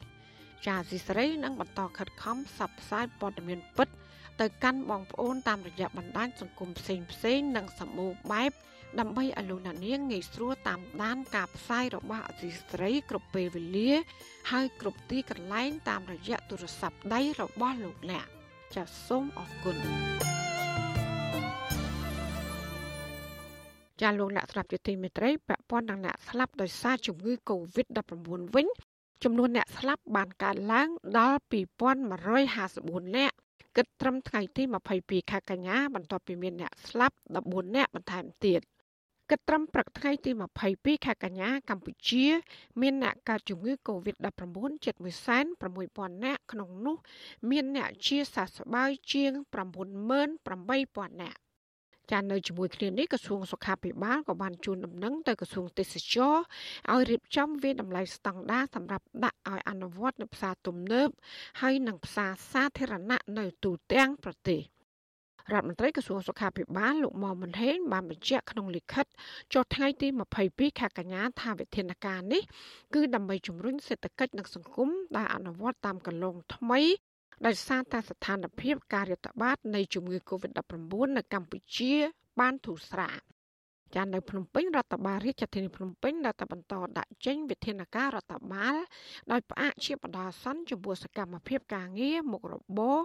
[0.66, 3.90] ចាអាស៊ីសេរីនឹងបន្តខិតខំផ្សព្វផ្សាយព័ត៌មានពិត
[4.42, 8.52] ទៅកាន់បងប្អូនតាមរយៈបណ្ដាញសង្គមផ្សេងផ្សេងនិងសម្បូរបែប
[8.98, 13.92] ដើម្បីឲ្យលោកអ្នកនាងងាយស្រួលតាមដានការផ្សាយរបស់អសីស្រីគ្រប់ពេលវេលា
[14.52, 18.26] ហើយគ្រប់ទីកន្លែងតាមរយៈទូរស័ព្ទដៃរបស់លោកអ្នក
[18.76, 19.76] ចាសសូមអរគុណ
[24.02, 28.68] ចាលោកអ្នកស្រាប់ជាទីមេត្រីពាក់ព័ន្ធនឹងអ្នកស្លាប់ដោយសារជំងឺ Covid-19 វិញ
[29.24, 31.40] ចំនួនអ្នកស្លាប់បានកើនឡើងដល់
[32.30, 33.36] 2154នាក់
[33.78, 34.64] គិតត្រឹមថ្ងៃទី
[34.98, 38.62] 22ខែកញ្ញាបន្ទាប់ពីមានអ្នកស្លាប់14នាក់បន្ថែមទៀត។
[39.30, 40.32] គិតត្រឹមព្រឹកថ្ងៃទី
[40.68, 42.26] 22ខែកញ្ញាកម្ពុជា
[42.82, 44.96] មានអ្នកកើតជំងឺ Covid-19 ជិត
[45.60, 46.98] 160,000នាក់ក្នុងនោះ
[47.50, 49.32] មានអ្នកជាសះស្បើយជាង
[50.10, 51.40] 98,000នាក់
[52.12, 56.36] ចានៅជាមួយគ្នានេះក្រសួងសុខាភិបាលក៏បានជូនដំណឹងទៅក្រសួងទេសចរ
[56.92, 61.10] ឲ្យរៀបចំវិតម្លៃស្តង់ដារសម្រាប់ដាក់ឲ្យអនុវត្តនៅផ្សារទំនើប
[61.62, 64.62] ហើយនិងផ្សារសាធារណៈនៅទូទាំងប្រទេស
[65.54, 69.06] រដ្ឋមន្ត្រីក្រសួងសុខាភិបាលលោកមុំមិនហេងបានបញ្ជាក់ក្នុងលិខិត
[69.54, 70.08] ចុះថ្ងៃទី
[70.44, 72.42] 22ខែកញ្ញាថាវិធានការនេះ
[72.94, 76.82] គឺដើម្បីជំរុញសេដ្ឋកិច្ចនិងសង្គមដែលអនុវត្តតាមកន្លងថ្មី
[77.46, 80.84] ដោយសារតែស្ថានភាពការរាតត្បាតនៃជំងឺ Covid-19
[81.18, 81.94] នៅកម្ពុជា
[82.40, 83.20] បានធូរស្រាល
[83.96, 88.76] ចានៅភ្នំពេញរដ្ឋបាលរាជធានីភ្នំពេញ đã តែបន្តដាក់ចេញវិធានការរដ្ឋបាល
[89.32, 92.98] ដោយផ្អាកជាបដាសន្នចំពោះសកម្មភាពការងារមុខរបរ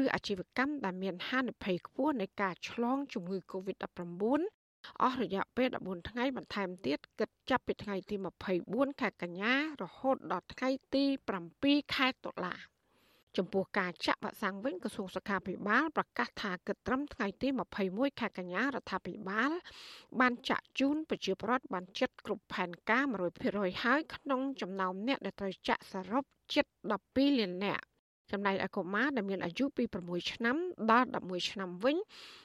[0.00, 4.42] ឬអាជីវកម្មដែលមានហានិភ័យខ្ពស់នៃការឆ្លងជំងឺ Covid-19
[5.02, 8.16] អស់រយៈពេល14ថ្ងៃបន្ថែមទៀតគិតចាប់ពីថ្ងៃទី
[8.58, 11.04] 24ខែកញ្ញារហូតដល់ថ្ងៃទី
[11.50, 12.71] 7ខែតុលា
[13.36, 17.48] ចំពោះការចាក់វ៉ាក់សាំងវិញក្រសួងសុខាភិបាលប្រកាសថាគិតត្រឹមថ្ងៃទី
[17.84, 19.50] 21ខែកញ្ញារដ្ឋាភិបាល
[20.20, 23.04] បានចាក់ជូនប្រជាពលរដ្ឋបានចិត្តគ្រប់ផែនការ
[23.44, 26.66] 100%ហើយក្នុងចំណោមអ្នកដែលត្រូវចាក់សរុបជិត
[27.02, 27.84] 12លាននាក់
[28.32, 30.56] ចំណែកឯកុមារដែលមានអាយុពី6ឆ្នាំ
[30.90, 31.96] ដល់11ឆ្នាំវិញ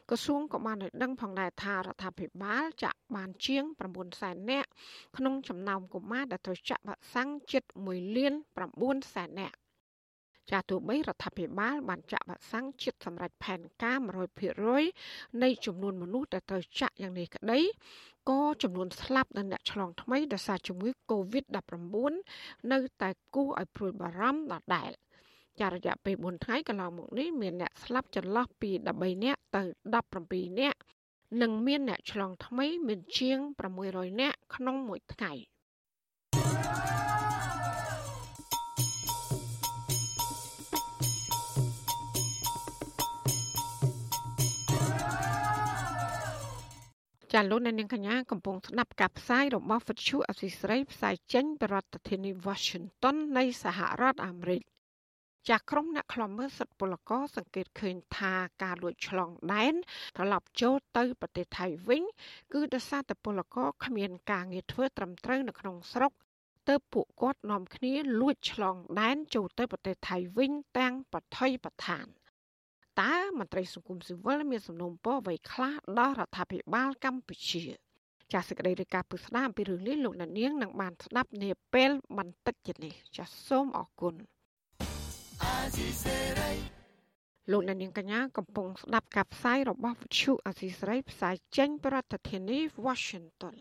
[0.10, 4.70] ក្រសួងក៏បានឲ្យដឹងផងដែរថារដ្ឋាភិបាលចាក់បានជាង9សែននាក់
[5.18, 8.34] ក្នុងចំណោមកុមារដែលត្រូវចាក់វ៉ាក់សាំងជិត1លាន
[8.74, 9.58] 9សែននាក់
[10.52, 13.98] ចាទោះបីរដ្ឋាភិបាលបានចាក់វ៉ាក់សាំងជាតិសម្រាប់ផែនការ
[14.70, 17.60] 100%នៃចំនួនមនុស្សដែលត្រូវចាក់យ៉ាងនេះក្តី
[18.30, 22.14] ក៏ចំនួនស្លាប់និងអ្នកឆ្លងថ្មីដោយសារជំងឺ Covid-19
[22.72, 24.92] នៅតែគួរឲ្យព្រួយបារម្ភដដែល
[25.60, 29.64] ចារយៈពេល4ថ្ងៃកន្លងមកនេះមានអ្នកស្លាប់ចន្លោះពី13នាក់ទៅ
[30.14, 30.80] 17នាក់
[31.42, 33.40] និងមានអ្នកឆ្លងថ្មីមានជាង
[33.80, 35.34] 600នាក់ក្នុងមួយថ្ងៃ។
[47.40, 54.62] ចាលោកអ្នកនាងកញ្ញាកំពុងស្ដាប់ការផ្សាយរបស់វិទ្យុអសីស្រីផ្សាយចេញពីរដ្ឋធានី Washington នៃសហរដ្ឋអាមេរិក
[55.50, 59.74] ចាក្រុមអ្នកខ្លំមើលសិទ្ធិពលករសង្កេតឃើញថាការលួចឆ្លងដែន
[60.16, 62.04] ត្រឡប់ចូលទៅប្រទេសថៃវិញ
[62.54, 66.12] គឺដោយសារតែពលករគ្មានការងារធ្វើត្រឹមត្រូវនៅក្នុងស្រុក
[66.68, 72.08] ទើបពួកគាត់នាំគ្នាលួចឆ្លងដែនចូលទៅប្រទេសថៃវិញទាំងបថុយបឋាន។
[73.02, 77.64] តើមន្ត្រីសង្គមស៊ីវិលមានសំណូមពរអ្វីខ្លះដល់រដ្ឋាភិបាលកម្ពុជា
[78.34, 84.14] ចាសសេចក្តីរាយការណ៍ពីស្ដាមអំពីរឿងនេះលោកអ្នកនាងនឹងបានស្ដាប់នាពេលបន្តិចទៀតនេះចាសសូមអរគុណ
[87.52, 93.56] លោកអ្នកនាងកញ្ញាកំពុងស្ដាប់ការផ្សាយរបស់វិទ្យុអសីស្រីផ្សាយចេញពីរដ្ឋធានី Washington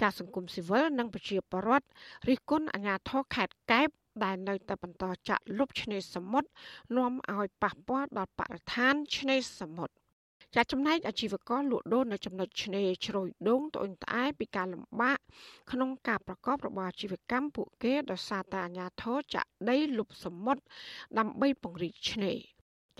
[0.00, 1.86] ចាសសង្គមស៊ីវិលនិងប្រជាពលរដ្ឋ
[2.28, 3.88] រិះគន់អាជ្ញាធរខេត្តកែប
[4.24, 6.48] ដែលនៅតែបន្តចាក់លុបឆ្នេរសមុទ្រ
[6.96, 9.94] នាំឲ្យប៉ះពាល់ដល់បរិស្ថានឆ្នេរសមុទ្រ
[10.54, 15.18] ចាចំណែកអាជីវករលក់ដូរនៅចំណុចឆ្នេរជ្រោយដូងត្អូញត្អែពីការលំបាក
[15.70, 20.62] ក្នុងការប្រកបរបរអាជីវកម្មពួកគេដោយសារតែអាញាធរចាក់ដីលុបសមុទ្រ
[21.18, 22.38] ដើម្បីពង្រីកឆ្នេរ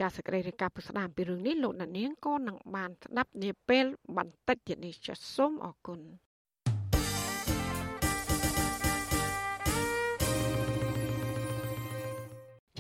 [0.01, 3.85] ចាសសេចក្តីរាយការណ៍ពីស្ដាមពីរឿងនេះលោកអ្នកនាងក៏នឹងបានស្ដាប់នាពេល
[4.17, 6.01] បន្តិចទៀតនេះចាសសូមអរគុណ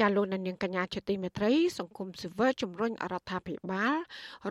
[0.00, 3.94] ចាលោកនាងកញ្ញាជាទីមេត្រីសង្គមស៊ីវិលជំរុញរដ្ឋាភិបាល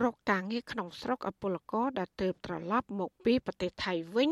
[0.02, 4.30] រកការងារក្នុងស្រុកឲ្យពលករដែលទើបត្រឡប់មកពីប្រទេសថៃវិញ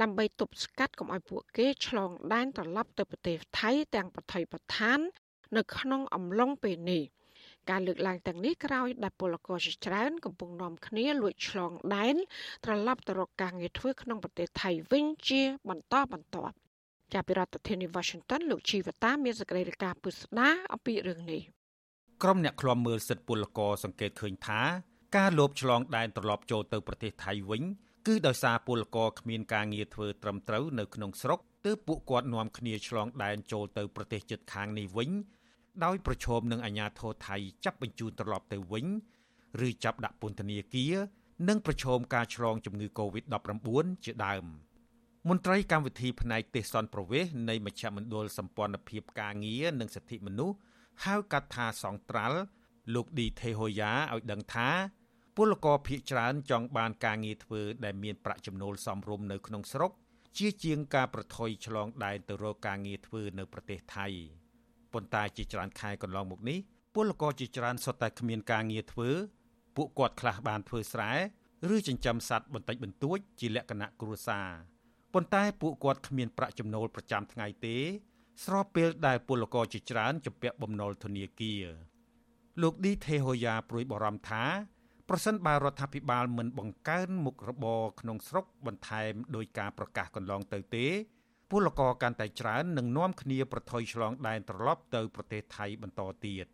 [0.00, 4.98] ដើម្បីទប់ស្កាត់កុំឲ្យពួកគេឆ្លងដែនត្រឡប់ទៅប្រទេសថៃទាំងប្រថុយប្រឋាន
[5.56, 7.02] នៅក្នុងអំឡុងពេលនេះ
[7.70, 12.16] ការលើកឡើងទាំងនេះក្រោយដែលពលករជាច្រើនកំពុងនាំគ្នាលួចឆ្លងដែន
[12.64, 16.56] ត្រឡប់ទៅរកការងារធ្វើក្នុងប្រទេសថៃវិញជាបន្តបន្ទាប់
[17.14, 21.42] ចាប់ពីរដ្ឋធានី Washington លោកជីវតាមានសេចក្តីរាយការណ៍ពុស្ដាអំពីរឿងនេះ
[22.22, 24.60] ក្រុមអ្នកឃ្លាំមើលសិទ្ធិពលករសង្កេតឃើញថា
[25.16, 27.62] ការលោបឆ្លងដែនត្រឡប់ចូលទៅប្រទេសថៃវិញ
[28.06, 35.10] គឺដោយសារពលករគ្មានការងារធ្វើត្រឹមត្រូវនៅក្នុងស្រុកទើបពួកគាត់នាំគ្នាឆ្លងដែនចូលទៅប្រទេសជិតខាងនេះវិញ
[35.84, 38.86] ដោយប្រឈមនឹងអាជ្ញាធរថៃចាប់បញ្ជូនត្រឡប់ទៅវិញ
[39.66, 40.94] ឬចាប់ដាក់ពន្ធនាគារ
[41.48, 43.68] និងប្រឈមការឆ្លងជំងឺ Covid-19
[44.04, 44.46] ជាដើម។
[45.30, 50.56] មន្ត្រីកម្មវិធីផ្នែកទេសន្តប្រវេសនៃមជ្ឈមណ្ឌលសម្ព័ន្ធភាពការងារនិងសិទ្ធិមនុស្ស
[51.04, 52.38] ហៅកាត់ថាសង្ត្រាល់
[52.94, 54.68] លោកឌីថេហូយ៉ាឲ្យដឹងថា
[55.36, 59.90] ពលករភៀកច្រើនចង់បានការងារធ្វើដែលមានប្រាក់ចំណូលសមរម្យនៅក្នុងស្រុក
[60.36, 64.06] ជាជាងការប្រថុយឆ្លងដែនទៅរកការងារធ្វើនៅប្រទេសថៃ
[64.92, 66.58] ប៉ុន្តែជាច្រើនខែកន្លងមកនេះ
[66.94, 69.10] ពលករជាច្រើនសុទ្ធតែគ្មានការងារធ្វើ
[69.76, 71.12] ពួកគាត់ខ្លះបានធ្វើស្រែ
[71.74, 74.75] ឬចិញ្ចឹមសត្វបន្តិចបន្តួចជាលក្ខណៈគ្រួសារ
[75.16, 77.76] ប៉ុន្តែពួកគាត់គ្មានប្រាក់ចំណូលប្រចាំថ្ងៃទេ
[78.44, 81.64] ស្របពេលដែលពលករជាច្រើនជំពាក់បំណុលធនាគារ
[82.62, 84.44] លោកឌីថេហូយ៉ាព្រួយបារម្ភថា
[85.08, 90.86] ប្រសិនបើរដ្ឋាភិបាលមិនបង្កើនមុខរបរក្នុងស្រុកបន្ថែមដោយការប្រកាសកន្លងទៅទេ
[91.50, 96.46] ពលករកាន់តែច្រើននឹងនាំគ្នាប្រថុយឆ្លងដែនត្រឡប់ទៅប្រទេសថៃបន្តទៀត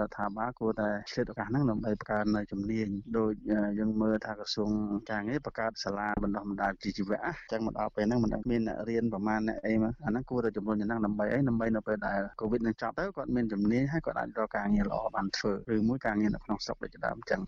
[0.00, 3.32] រដ្ឋាភិបាលគួរតែឆ្លៀតឱកាសហ្នឹងដើម្បីបង្កើននៅជំនាញដូច
[3.78, 4.70] យើងមើលថាក្រសួង
[5.10, 17.40] ការងារបង្កើតសាលាបណ្ដុះបណ្ដាលជីវៈអញ្ចឹងមកដល់ពេលហ្នឹងមិនដឹងមានអ្នករៀនប្រមាណអ្នកអីមកអាហ្នឹងគួរតែជំរុញយ៉ាងហ្នឹងដើម្បីអីដើម្បីនៅពេលដែលកូវីដនឹងចប់ទៅគាត់មានជំនាញហើយគាត់អាចរកការងារល្អបានធ្វើឬមួយការងារនៅក្នុងស្រុកដូចដើមអញ្ចឹង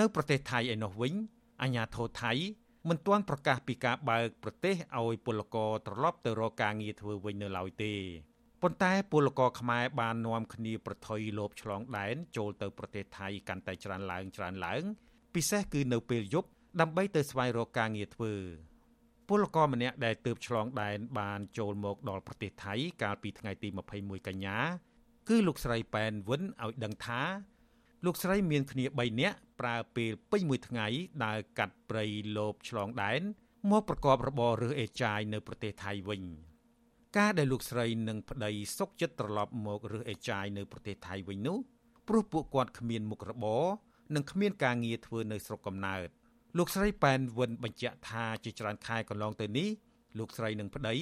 [0.00, 1.12] នៅប្រទេសថៃឯនោះវិញ
[1.62, 2.32] អាញាធរថៃ
[2.88, 7.92] មិនទាន់ប្រកាសពីការបើកប្រទេសឲ្យពលករត្រឡប់ទៅរកការងារធ្វើវិញនៅឡើយទេ
[8.66, 14.82] ប៉ុន្តែពលករខ្មែរបាននាំគ្នាប្រថុយលោបឆ្លងដែនចូលទៅប្រទេសថៃកាន់តែច្រើនឡើងច្រើនឡើង
[15.34, 16.48] ពិសេសគឺនៅពេលយប់
[16.80, 18.34] ដើម្បីទៅស្វែងរកការងារធ្វើ
[19.28, 24.58] ពលករម្នាក់ដែលទើបឆ្លងដែនបានចូលមកដល់ប្រទេសថៃកាលពីថ្ងៃទី21កញ្ញា
[25.28, 27.22] គឺលោកស្រីប៉ែនវិនឲ្យដឹងថា
[28.04, 30.86] លោកស្រីមានគ្នា3នាក់ប្រើពេលពេញមួយថ្ងៃ
[31.24, 32.04] ដើរកាត់ព្រៃ
[32.36, 33.20] លបឆ្លងដែន
[33.70, 36.22] មកប្រកបរបររើសអេចាយនៅប្រទេសថៃវិញ
[37.16, 41.58] ការដែលលោកស្រីនិងប្តីសុកចិត្តត្រឡប់មករើសអេចាយនៅប្រទេសថៃវិញនោះ
[42.08, 43.64] ព្រោះពួកគាត់គ្មានមុខរបរ
[44.14, 46.08] និងគ្មានការងារធ្វើនៅស្រុកកំណើត
[46.58, 49.68] លោកស្រីប៉ែនវិនបញ្ជាក់ថាជាច្រើនខែកន្លងទៅនេះ
[50.18, 50.94] លោកស្រីនិងប្តី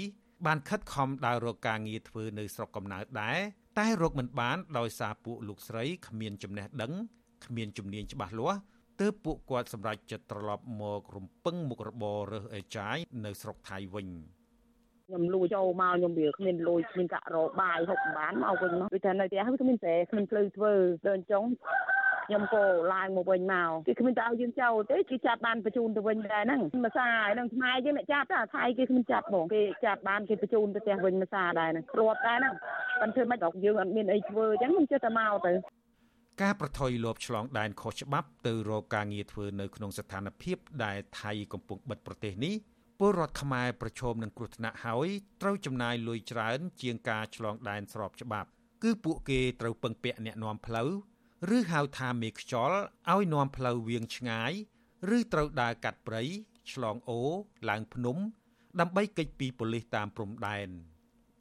[0.47, 3.39] បានខិតខំដើររកការងារធ្វើនៅស្រុកកំណើតដែរ
[3.79, 6.93] តែរកមិនបានដោយសារពួកលោកស្រីគ្មានចំណេះដឹង
[7.45, 8.59] គ្មានជំនាញច្បាស់លាស់
[9.01, 14.09] ទើបពួកគាត់សម្រេចចិត្តត្រឡប់មករំពឹងមុខរបររើសអេចាយនៅស្រុកថៃវិញ
[15.07, 20.73] ខ្ញុំលួចចូលមកខ្ញុំវាគ្មានលួចគ្មានកាក់របាយហុកបានមកវិញមកគឺថានៅផ្ទះគ្មានតែគ្មានភ្លឺធ្វើ
[21.07, 21.45] ដល់អញ្ចឹង
[22.27, 32.55] ខ្ញុំក៏ឡើងមកវិញមកគេគ្មានទៅឲ្យយើងចោលទេគេចាប់បានបញ្ជូនទៅវិញដែរហ្នឹងភាសាហ្នឹងខ្មែរយើងអ្នកចាប់តែថៃគេគ្មានចាប់បងគេចាប់បានគេបញ្ជូនទៅផ្ទះវិញភាសាដែរហ្នឹងគ្រាប់ដែរហ្នឹង
[33.01, 35.53] ប៉ុន្តែមិនដល់យើងអត់មានអីធ្វើអញ្ចឹងខ្ញុំចេះតែមកទៅ
[36.43, 42.55] ការប្រថុយលបឆ្លងដែនខុសច្បាប់ទៅរកការងារធ្វើនៅក្នុងស្ថានភាពដែលថៃកំពុងបិទប្រទេសនេះ
[42.99, 45.09] ពលរដ្ឋខ្មែរប្រឈមនឹងគ្រោះថ្នាក់ហើយ
[45.43, 48.49] ត្រូវចំណាយលុយច្រើនជាងការឆ្លងដែនស្របច្បាប់
[48.83, 50.91] គឺពួកគេត្រូវពឹងពាក់អ្នកនាំផ្លូវ
[51.57, 52.79] ឬហៅថាមេខ្យល់
[53.13, 54.53] ឲ្យនាំផ្លូវវៀងឆ្ងាយ
[55.17, 56.23] ឬត្រូវដើរកាត់ព្រៃ
[56.73, 57.31] ឆ្លងអូរ
[57.69, 58.17] ឡើងភ្នំ
[58.81, 60.69] ដើម្បីគេចពីប៉ូលីសតាមព្រំដែន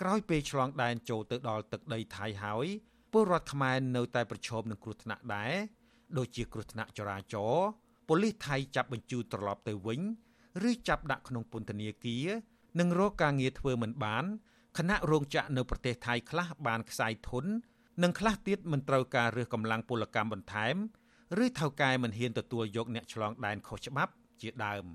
[0.01, 2.65] ក្រោយពេលឆ្លងដែនចូលទៅដល់ទឹកដីថៃហើយ
[3.11, 5.53] ពលរដ្ឋខ្មែរនៅតែប្រឈមនឹងគ្រោះថ្នាក់ដែរ
[6.17, 7.67] ដូចជាគ្រោះថ្នាក់ចរាចរណ៍
[8.07, 10.01] ប៉ូលីសថៃចាប់បញ្ជូនត្រឡប់ទៅវិញ
[10.69, 12.27] ឬចាប់ដាក់ក្នុងពន្ធនាគារ
[12.79, 14.25] និងរកការងារធ្វើមិនបាន
[14.77, 17.45] គណៈរោងចក្រនៅប្រទេសថៃខ្លះបានខ្សែធន
[18.03, 20.75] និងខ្លះទៀតមិនត្រូវការរើសកម្លាំងពលកម្មបន្ថែម
[21.43, 24.85] ឬថៅកែមិនហ៊ានទទួលយកអ្នកឆ្លងដែនខុសច្បាប់ជាដើម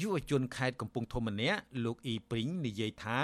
[0.00, 3.18] យុវជនខេត្តកំពង់ធំម្នាក់លោកអ៊ីព្រីងនិយាយថា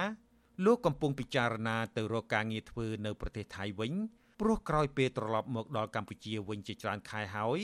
[0.64, 3.92] លោកកំពុងពិចារណាទៅរកការងារធ្វើនៅប្រទេសថៃវិញ
[4.40, 7.58] ព្រោះក្រោយពេលត្រឡប់មកដល់កម្ពុជាវិញជាច្រើនខែហើយ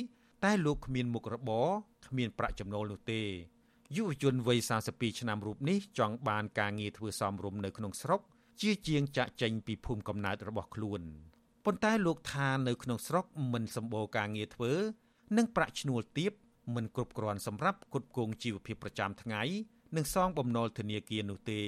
[0.44, 1.68] តែលោកគ្មានមុខរបរ
[2.06, 3.22] គ្មានប្រាក់ចំណូលនោះទេ
[3.94, 4.58] យុវជនវ័យ
[4.90, 8.20] 42ឆ្នាំរូបនេះចង់បានការងារធ្វើសមរម្យនៅក្នុងស្រុក
[8.60, 11.02] ជាជាងចាក់ចេញពីភូមិកំណើតរបស់ខ្លួន
[11.64, 14.72] ប៉ុន្តែលោកថានៅក្នុងស្រុកមិនសម្បូរការងារធ្វើ
[15.36, 16.32] និងប្រាក់ឈ្នួលទាប
[16.74, 19.42] មិនគ្រប់គ្រាន់សម្រាប់គ្រប់គ្រងជីវភាពប្រចាំថ្ងៃ
[19.96, 21.62] និងសងបំណុលធនាគារនោះទេ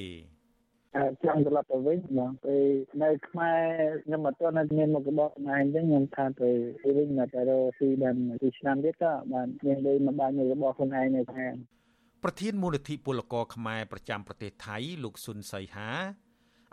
[1.25, 2.65] ចង់ត្រឡប់ទៅវិញមកពេល
[3.03, 3.61] នៅខ្មែរ
[4.05, 6.51] ខ្ញុំអត់ទាន់មានមុខរបរខ្លួនឯងអញ្ចឹងខ្ញុំថាទៅ
[6.97, 11.55] វិញមកតែរកស៊ីបានពីឆ្នាំទៀតក៏បានមានលុយមកបានមុខរបរខ្លួនឯងនៅខាង
[12.25, 15.91] ប្រធានមូលនិធិពលករខ្មែរប្រចាំប្រទេសថៃលោកស៊ុនសៃហា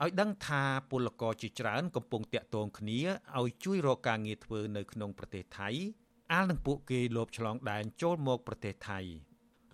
[0.04, 3.00] ឲ្យដឹងថាពលករជាច្រើនកំពុងតាក់ទងគ្នា
[3.40, 5.70] ឲ្យជួយរកការងារធ្វើនៅក្នុងប្រទេសថៃ
[6.34, 9.00] អាលនឹងពួកគេលបឆ្លងដែនចូលមកប្រទេសថៃ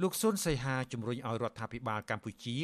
[0.01, 2.57] លោកស៊ុនសៃហាជំរុញឲ្យរដ្ឋាភិបាលកម្ពុជា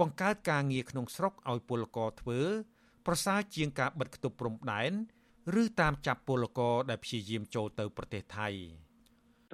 [0.00, 2.40] បង្កើតការងារក្នុងស្រុកឲ្យពលករធ្វើ
[3.06, 4.92] ប្រសើរជាងការបិទគប់ព្រំដែន
[5.62, 8.48] ឬតាមចាប់ពលករដែលព្យាយាមចូលទៅប្រទេសថៃ។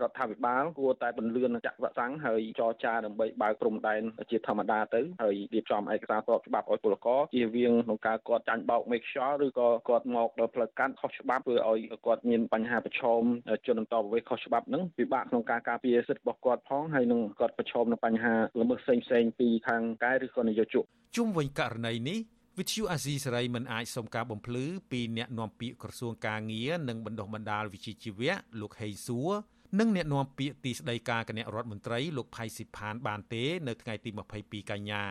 [0.02, 13.22] រដ្ឋាភិបាលគួរតែបន្លឿនចាក់វ៉ាក់សាំងហើយចរចាដើម្បីបើកព្រំដែនជាធម្មតាទៅហើយរៀបចំឯកសារស្របច្បាប់ឲ្យពលករជៀសវាងក្នុងការគាត់ចាញ់បោកមេខ្យល់ឬក៏គាត់មកដល់ផ្លូវកាត់ខុសច្បាប់ធ្វើឲ្យគាត់មានបញ្ហាប្រឈម
[13.66, 20.84] ជនអន្តរប្រវេសន៍ខុសច្បាប់ហ្នឹងពិបាកក្នុងការការពារសិទ្ធិរបស់គាត់ផងហើយនឹងគាត់ប្រឈមនឹងបញ្ហាល្មើសផ្សេងៗពីខាងកាយឬក៏នយោជក
[21.16, 22.18] ជុំវិញករណីនេះ
[22.58, 29.30] វិទ្យុអាស៊ីសេរីមិនអាចសុំការបំភ្លឺពីអ្នកនាំពាក្យក្រសួងការងារនិងបណ្ដុះបណ្ដាលវិជ្ជាជីវៈលោកហេសួរ
[29.78, 34.10] និងអ្នកនាំពាក្យទីស្តីការគណៈរដ្ឋមន្ត្រីលោកផៃស៊ីផានបានទេ នៅថ្ងៃទី
[34.40, 35.04] 22កញ្ញា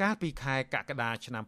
[0.00, 1.44] កាលពីខែកក្កដាឆ្នាំ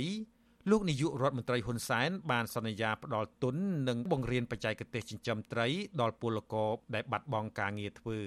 [0.00, 3.56] 2020លោកនាយករដ្ឋមន្ត្រីហ៊ុនសែនបានសន្យាផ្ដល់ទុន
[3.88, 5.66] និងបង្រៀនបច្ចេកទេសចិញ្ចឹមត្រី
[6.00, 8.20] ដល់ពលករដែលបាត់បង់ការងារធ្វើ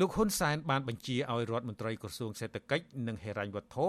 [0.00, 3.86] លោកហ៊ុនសែនបានបញ្ជាឲ្យរដ្ឋមន្ត្រីក្រសួងសេដ្ឋកិច្ចនិងហិរញ្ញវត្ថុ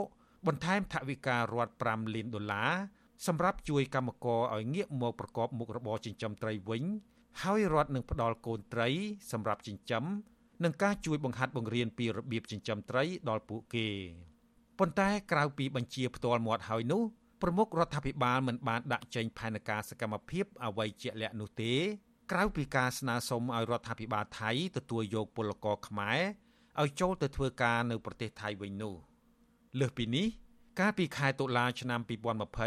[0.47, 2.71] បន្ថែមថវិការដ្ឋ5លានដុល្លារ
[3.27, 6.83] សម្រាប់ជួយកម្មករឲ្យងាកមកប្រកបមុខរបរចិញ្ចឹមត្រីវិញ
[7.43, 8.89] ហើយរដ្ឋនឹងផ្ដល់កូនត្រី
[9.31, 10.03] សម្រាប់ចិញ្ចឹម
[10.63, 13.87] និងការជួយបង្ហាត់បង្រៀនពីរបៀបចិញ្ចឹមត្រីដល់ពួកគេ
[14.79, 17.03] ប៉ុន្តែក្រៅពីបញ្ជាផ្ទាល់មាត់ហើយនោះ
[17.41, 21.73] ប្រមុខរដ្ឋាភិបាលមិនបានដាក់ចេញផែនការសកម្មភាពអ្វីជាក់លាក់នោះទេ
[22.31, 26.19] ក្រៅពីការស្នើសុំឲ្យរដ្ឋាភិបាលថៃទទួលយកពលករខ្មែរ
[26.81, 28.95] ឲ្យចូលទៅធ្វើការនៅប្រទេសថៃវិញនោះ
[29.79, 30.27] លើសពីនេះ
[30.79, 31.99] កាលពីខែតុលាឆ្នាំ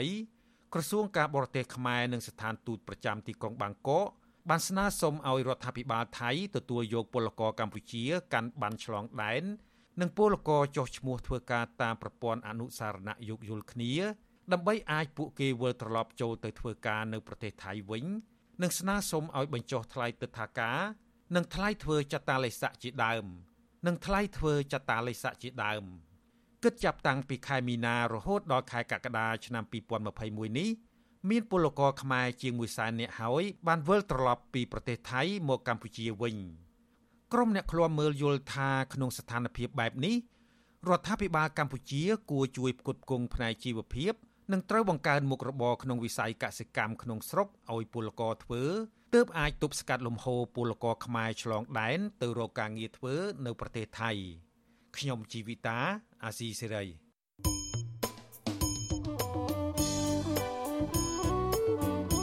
[0.03, 4.09] 2020ក្រសួងការបរទេសខ្មែរនិងស្ថានទូតប្រចាំទីក្រុងបាងកក
[4.51, 9.42] បានស្នើសុំឲ្យរដ្ឋាភិបាលថៃទទួលយកពលករកម្ពុជាកាន់បានឆ្លងដែន
[10.01, 13.92] និងពលករចុះឈ្មោះធ្វើការតាមប្រព័ន្ធអនុសារណៈយោគយល់គ្នា
[14.53, 18.05] ដើម្បីអាចពួកគេវិលត្រឡប់ចូលទៅធ្វើការនៅប្រទេសថៃវិញ
[18.62, 20.78] និងស្នើសុំឲ្យបញ្ចុះថ្លៃទឹកថាការ
[21.36, 23.24] និងថ្លៃធ្វើចតាឡេស័កជាដើម
[23.86, 25.84] និងថ្លៃធ្វើចតាឡេស័កជាដើម
[26.64, 29.64] គិតចាប់តាំងពីខែមីនារហូតដល់ខែកក្កដាឆ្នាំ
[30.11, 30.70] 2021នេះ
[31.31, 36.37] មានពលករខ្មែរជាង1សែននាក់ហើយបានវិលត្រឡប់ពីប្រទេសថៃមកកម្ពុជាវិញ
[37.33, 40.16] ក្រុមអ្នកឃ្លាំមើលយល់ថាក្នុងស្ថានភាពបែបនេះ
[40.89, 44.12] រដ្ឋាភិបាលកម្ពុជាគួរជួយផ្គត់ផ្គង់ផ្នែកជីវភាព
[44.53, 48.62] និងត្រូវបង្កើនមុខរបរក្នុងវិស័យកសិកម្មក្នុងស្រុកឲ្យពលករធ្វើ
[49.14, 53.14] ទើបអាចទប់ស្កាត់លំហូរពលករខ្មែរឆ្លងដែនទៅរកការងារធ្វើ
[53.47, 54.11] នៅប្រទេសថៃ
[54.97, 55.79] ខ្ញុំជីវិតា
[56.25, 57.03] អាស៊ីសេរី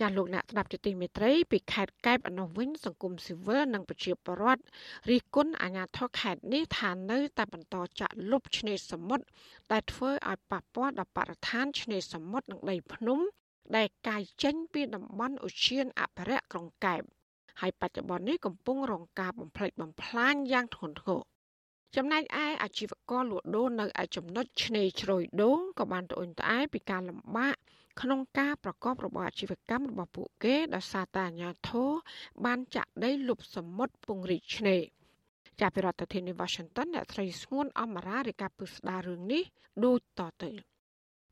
[0.00, 4.62] ចាលោកអ្នកស្ដាប់ជាទីមេត្រីពីខេត្តកែបអនុវិញសង្គមស៊ីវិលនិងប្រជាពលរដ្ឋ
[5.10, 9.24] រិះគន់អាជ្ញាធរខេត្តនេះថានៅតែបន្តចាក់លុបឆ្នេរសមុទ្រ
[9.72, 13.18] ដែលធ្វើឲ្យប៉ះពាល់ដល់បរិស្ថានឆ្នេរសមុទ្រនិងដីភ្នំ
[13.76, 17.02] ដែលកាយចេញពីតំបន់ឧទ្យានអភិរក្សក្រុងកែប
[17.60, 21.20] ហើយបច្ចុប្បន្ននេះកំពុងរងការបំផ្លិចបំផ្លាញយ៉ាងធ្ងន់ធ្ងរ
[21.96, 27.56] ចំណែកឯអាជីវករលក់ដូរនៅឯចំណុចឆ្នេរជ្រោយដូងក៏បានត្អូញត្អែពីការលំបាក
[28.00, 31.90] ក្នុងការប្រកបរបរអាជីវកម្មរបស់ពួកគេដោយសារតែអាជ្ញាធរ
[32.44, 34.82] បានចាក់ដីលុបសមុទ្រពង្រីកឆ្នេរ
[35.60, 39.42] ចាប់ពីរដ្ឋធានី Washington អ្នកស្រីស្ងួនអមរារាយការណ៍ពីស្ដាររឿងនេះ
[39.84, 40.50] ដូចតទៅ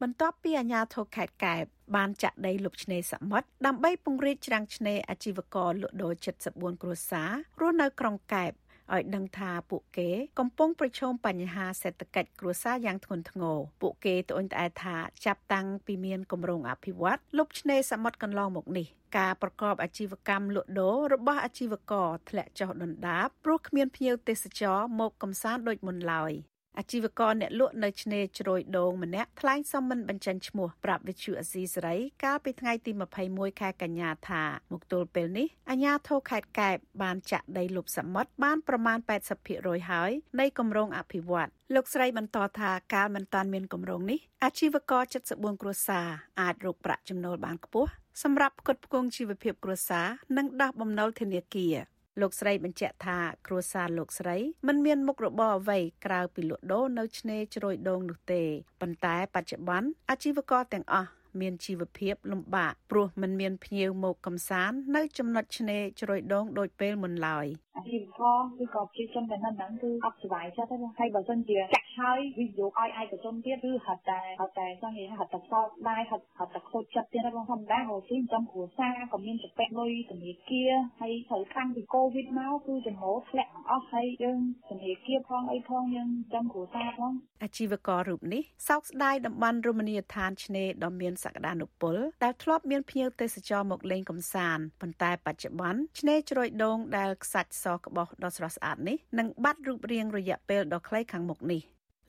[0.03, 1.63] បន្ទាប់ពីអាជ្ញាធរខេត្តកែប
[1.97, 6.13] បានចាក់ដីលុបឆ្នេរសមុទ្រដើម្បីពង្រីកច្រាំងឆ្នេរអាជីវករលក់ដូរ
[6.49, 8.53] 74គ្រួសាររស់នៅក្រុងកែប
[8.93, 18.87] ឲ្យដឹងថាពួកគេកំពុងប្រឈមបញ្ហាសេដ្ឋកិច្ចគ្រួសារយ៉ាងធ្ងន់ធ្ងរពួកគេត្អូញត្អែថាចាប់តាំងពីមានគម្រោងអភិវឌ្ឍលុបឆ្នេរសមុទ្រកន្លងមកនេះ
[19.19, 26.33] ការប្រកបអាជីវកម្មលក់ដូររបស់អាជីវករធ្លាក់ចុះដុនដាបព្រោះគ្មានភ្ញៀវទេសចរមកកំសាន្តដូចមុនឡើយ
[26.79, 32.93] អាជីវករអ្នកលក់នៅឆ្នេរជ្រោយដូងម្នាក់ថ្លែងសុំមិនបញ្ចេញឈ្មោះប្រាប់វិទ្យុអស៊ីសេរីកាលពីថ្ងៃទី
[33.27, 38.99] 21ខែកញ្ញាថាមកទល់ពេលនេះអាជ្ញាធរខេត្តកែបបានចាក់ដីលុបសមុទ្របានប្រមាណ
[39.45, 40.11] 80%ហើយ
[40.41, 45.03] នៃគម្រោងអភិវឌ្ឍលោកស្រីបន្តថាកាលមិនតាន់មានគម្រោងនេះអាជីវករ
[45.33, 46.09] 74គ្រួសារ
[46.41, 47.91] អាចរកប្រាក់ចំណូលបានខ្ពស់
[48.23, 50.07] សម្រាប់ផ្គត់ផ្គង់ជីវភាពគ្រួសារ
[50.37, 51.77] និងដោះបំណុលធនាគារ
[52.21, 54.37] លោកស្រីបញ្ជាក់ថាគ្រួសារលោកស្រី
[54.67, 58.43] មិនមានមុខរបរអ្វីក្រៅពីលក់ដូរនៅឆ្នេរជ្រោយដូងនោះទេ
[58.81, 61.11] ប៉ុន្តែបច្ចុប្បន្នអាជីវករទាំងអស់
[61.41, 80.71] មានជីវភាពលំបាកព្រោះមិនមានភ្ញៀវមកកំសាន្តនៅចំណុចឆ្នេរជ្រោយដងដូចពេលមុនឡើយអាជីវករគឺក៏ជាជនតែនឹងហ្នឹងគឺអត់សុវ័យចិត្តទេហើយបើសិនជាចាក់ហើយវិនិយោគឲ្យឯកជនទៀតគឺហត់តែហត់តែចង់និយាយហត់តែសោកដែរហត់ហត់តែខូចចិត្តទៀតហើយបងធម្មតាក៏ជាចំគ្រួសារក៏មានចពាក់លុយធនាគារ
[81.01, 87.13] ហើយត្រូវខាងពីកូវីដមកគឺចំណូលធ្លាក់អស់ហើយយើងធនាគារផងអីផងយើងចំគ្រួសារផង
[87.43, 101.61] អាជីវកររូបនេះសោកស្ដាយតំបន់រមណីយដ្ឋានឆ្នេរដ៏មានសក្តានុពលដែលធ្លាប់មានភ្ញៀវទេសចរមកលេងកម្សាន្តប៉ុន្តែបច្ចុប្បន្នឆ្នេរជ្រោយដូងដែលខ្សាច់សក្បោសដ៏ស្រស់ស្អាតនេះនឹងបាត់រូបរាងរយៈពេលដ៏ខ្លីខាងមុខនេះ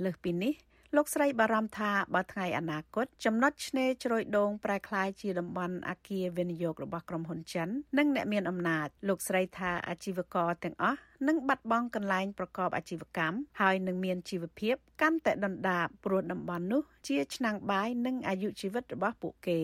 [0.03, 0.53] លើសពីនេះ
[0.95, 7.67] លោកស្រីបារម្ភថាបើថ្ងៃអនាគតចំណុចឆ្នេរជ្រោយដូងប្រែក្លាយជាតំបន់អាគារវិនិយោគរបស់ក្រុមហ៊ុនចិន
[7.97, 19.59] និងអ្នកមានអំណាចលោកស្រីថាអាជីវករទាំងអស់នឹងបាត់បង់កន្លែងប្រកបអាជីវកម្មហើយនឹងមានជីវភាពកាន់តែដុនដាបព្រោះតំបន់នោះជាឆ្នាំងបាយនិងអាយុជីវិតរបស់ពួកគេ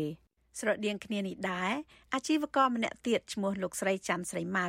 [0.59, 1.71] ស្រដៀងគ្នានេះដែរ
[2.13, 4.67] អាជីវករម្នាក់ទៀតឈ្មោះលោកស្រីច័ន្ទស្រីម៉ៅ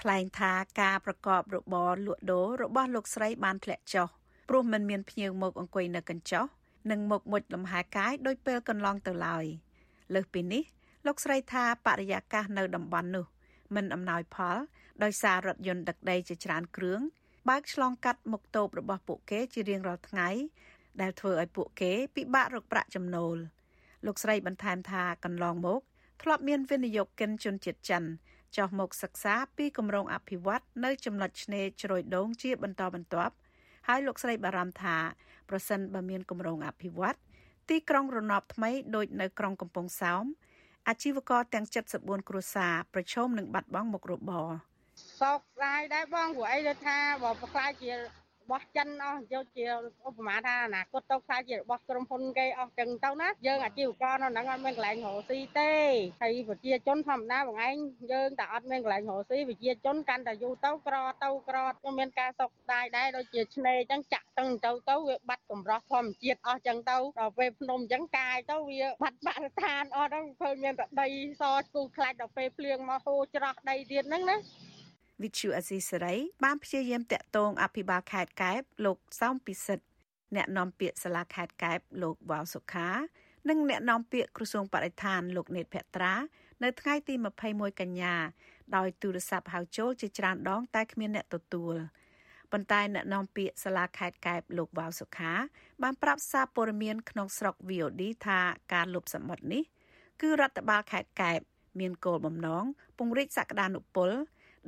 [0.00, 4.08] ថ្លែងថាការប្រកបរបរលក់ដូររបស់លោកស្រីបានធ្លាក់ចុះ
[4.48, 6.44] ព្រោះมันមានភ្ញៀវមកអង្គុយនៅកញ្ចុះ
[6.90, 9.44] និងមកមុជលំហែកាយដោយពេលកន្លងទៅឡើយ
[10.14, 10.62] លើសពីនេះ
[11.06, 13.26] លោកស្រីថាបរិយាកាសនៅតំបន់នោះ
[13.74, 14.56] មិនអំណោយផល
[15.02, 17.00] ដោយសាររថយន្តដឹកដីជាច្រើនគ្រឿង
[17.48, 20.28] បើកឆ្លងកាត់មុខតូបរបស់ពួកគេជារៀងរាល់ថ្ងៃ
[21.00, 23.36] ដែលធ្វើឲ្យពួកគេពិបាករកប្រាក់ចំណូល
[24.06, 25.80] លោកស្រីបន្ថែមថាកន្លងមក
[26.22, 28.04] ធ្លាប់មានវិនិយោគិនជនជាតិចិន
[28.56, 33.34] ចុះមកសិក្សាពីគម្រោងអភិវឌ្ឍនៅចំណុចឆ្នេរជ្រោយដូងជាបន្តបន្ទាប់
[33.86, 34.96] ហើយលោកស្រីបារម្ភថា
[35.48, 37.16] ប្រសិនបើមានគម្រោងអភិវឌ្ឍ
[37.68, 40.24] ទីក្រុងរណបថ្មីដូចនៅក្រុងកំពង់សោម
[40.88, 41.66] អាជីវករទាំង
[41.96, 44.48] 74គ្រួសារប្រឈមនឹងបាត់បង់មុខរបរ
[45.20, 47.90] សោកស្ដាយដែរបងព្រោះអីទៅថាបើប្រខ្លាយជា
[48.46, 49.66] របស់ចិនអស់យកជា
[50.08, 55.72] ឧបមាថាអនាគតទៅខ្លាយជារបស់ក្រុមហ៊ុនគេអស់ចឹងទៅណាយើងអាជីវករនៅហ្នឹងអត់មានកន្លែងរកស៊ីទេ
[56.22, 57.76] ហើយប្រជាជនធម្មតាបងឯង
[58.12, 71.08] យើងតែអត់មានកន្លែងរកស៊ីប្រជាជនកាន់តែយូរទៅក្រទៅក្រក៏មានការសោកស្ដាយដែរដូចជាឆ្នេរចឹងចាក់តឹងទៅទៅវាបាត់កម្រោះធម្មជាតិអស់ចឹងទៅដល់ពេលភ្នំចឹងកាយទៅវាបាត់បរិស្ថានអស់ហ្នឹងឃើញមានតែដី
[71.40, 74.38] សស្គូខ្លាច់ដល់ពេលភ្លៀងមកហូរច្រោះដីទៀតហ្នឹងណា
[75.22, 76.14] វិទ្យុអស៊ីសេរី
[76.44, 79.84] បានព្យាយាមតាក់ទងអភិបាលខេត្តកែបលោកសោមពិសិដ្ឋ
[80.36, 82.88] អ្នកនាំពាក្យសាលាខេត្តកែបលោកវ៉ាវសុខា
[83.48, 86.14] និងអ្នកនាំពាក្យក្រសួងបរិស្ថានលោកនេតភត្រា
[86.62, 87.14] នៅថ្ងៃទី
[87.48, 88.14] 21កញ្ញា
[88.76, 91.76] ដោយទូរស័ព្ទហៅចូលជាច្រើនដង តែគ្មានអ្នកទទួល
[92.52, 95.32] ប៉ុន្តែអ្នកនាំពាក្យសាលាខេត្តកែបលោកវ៉ាវសុខា
[95.82, 98.40] បានប្រាប់សារព័ត៌មានក្នុងស្រុក VOD ថា
[98.72, 99.62] ការលុបសមុទ្រនេះ
[100.20, 101.38] គឺរដ្ឋបាលខេត្តកែប
[101.80, 102.64] មានគោលបំណង
[102.98, 104.10] ពង្រីកសក្តានុពល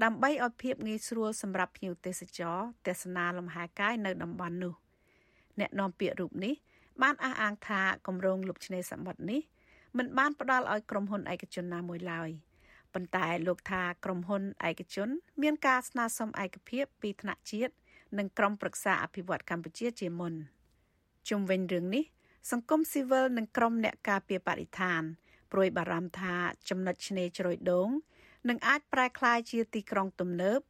[0.04, 4.74] ដើម្បីឲ្យភាពងាយស្រួលសម្រាប់ភ្ញៀវទេសចរទស្សនាលំហែកាយនៅតំបន់នោះ
[5.60, 6.54] អ្នកនាំពាក្យរូបនេះ
[7.02, 9.40] បានអះអាងថាគម្រោងលុបឆ្នេរសមុទ្រនេះ
[9.98, 12.30] មិនបានផ្ដល់ឲ្យក្រុមហ៊ុនឯកជនណាមួយឡើយ
[12.94, 15.08] ប៉ុន្តែលោកថាក្រុមហ៊ុនឯកជន
[15.42, 17.72] មានការស្នើសុំឯកភាពពីថ្នាក់ជាតិ
[18.18, 20.34] និងក្រុមប្រឹក្សាអភិវឌ្ឍកម្ពុជាជាមុន
[21.28, 22.04] ជុំវិញរឿងនេះ
[22.50, 25.02] សង្គមស៊ីវិលនិងក្រុមអ្នកការពារបរិស្ថាន
[25.52, 26.34] ព្រួយបារម្ភថា
[26.68, 27.88] ចំណុចឆ្នេរជ្រោយដូង
[28.48, 30.60] នឹងអាចប្រែក្លាយជាទីក្រុងទំនើប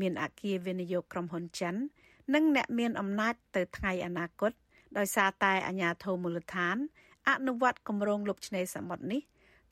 [0.00, 1.74] មានអគារវិនិយោគក្រុមហ៊ុនចិន
[2.34, 4.52] និងអ្នកមានអំណាចទៅថ្ងៃអនាគត
[4.98, 6.76] ដោយសារតែអាញាធមូលដ្ឋាន
[7.30, 9.22] អនុវត្តគម្រោងលុបឆ្នេរសមុទ្រនេះ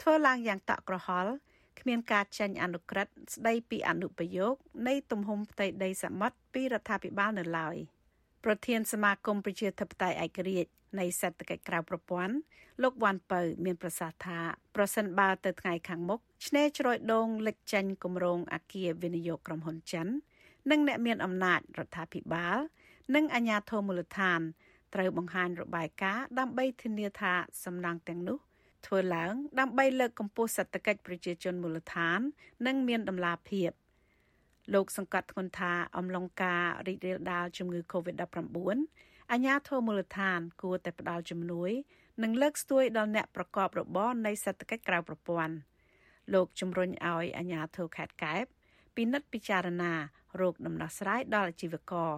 [0.01, 1.33] ធ្វើឡើងយ៉ាងតក់ក្រហល់
[1.81, 4.55] គ្មានការចេញអនុក្រឹត្យស្ដីពីអនុប្រយោគ
[4.87, 7.77] នៃទំហំផ្ទៃដីសមុទ្រពីរដ្ឋាភិបាលនៅឡើយ
[8.45, 12.35] ប្រធានសមាគមប្រជាធិបតេយ្យឯករាជ្យ នៃសេដ្ឋកិច្ចក្រៅប្រព័ន្ធ
[12.83, 14.39] លោកវ៉ាន់ពៅ មានប្រសាសន៍ថា
[14.77, 20.07] ប្រសិនបើទៅថ្ងៃខាងមុខឆ្នេរជ្រោយដូងលេចចេញគម្រោងអាគារវិនិយោគក្រុមហ៊ុនចិន
[20.71, 22.57] និងអ្នកមានអំណាចរដ្ឋាភិបាល
[23.15, 24.41] និងអាជ្ញាធរមូលដ្ឋាន
[24.95, 27.33] ត្រូវបង្ហាញរបាយការណ៍ដើម្បីធានាថា
[27.65, 28.39] សំណង់ទាំងនោះ
[28.87, 32.21] ធ្វើឡើងដើម្បីលើកកម្ពស់សេដ្ឋកិច្ចប្រជាជនមូលដ្ឋាន
[32.67, 33.71] និងមានដំណាភាព
[34.75, 38.77] លោកសង្កត់ធ្ងន់ថាអំឡុងការរីករាលដាលជំងឺ Covid-19
[39.35, 41.71] អាជ្ញាធរមូលដ្ឋាន គួរតែផ្ដល់ជំនួយ
[42.23, 45.55] និងលើកស្ទួយដល់អ្នកប្រកបរបរនៃសេដ្ឋកិច្ចក្រៅប្រព័ន្ធ
[46.35, 48.45] លោកជំរុញឲ្យអាជ្ញាធរខេត្តកែប
[48.97, 49.93] ពិនិត្យពិចារណា
[50.41, 52.13] រោគដំណោះស្រាយដល់អាជីវករ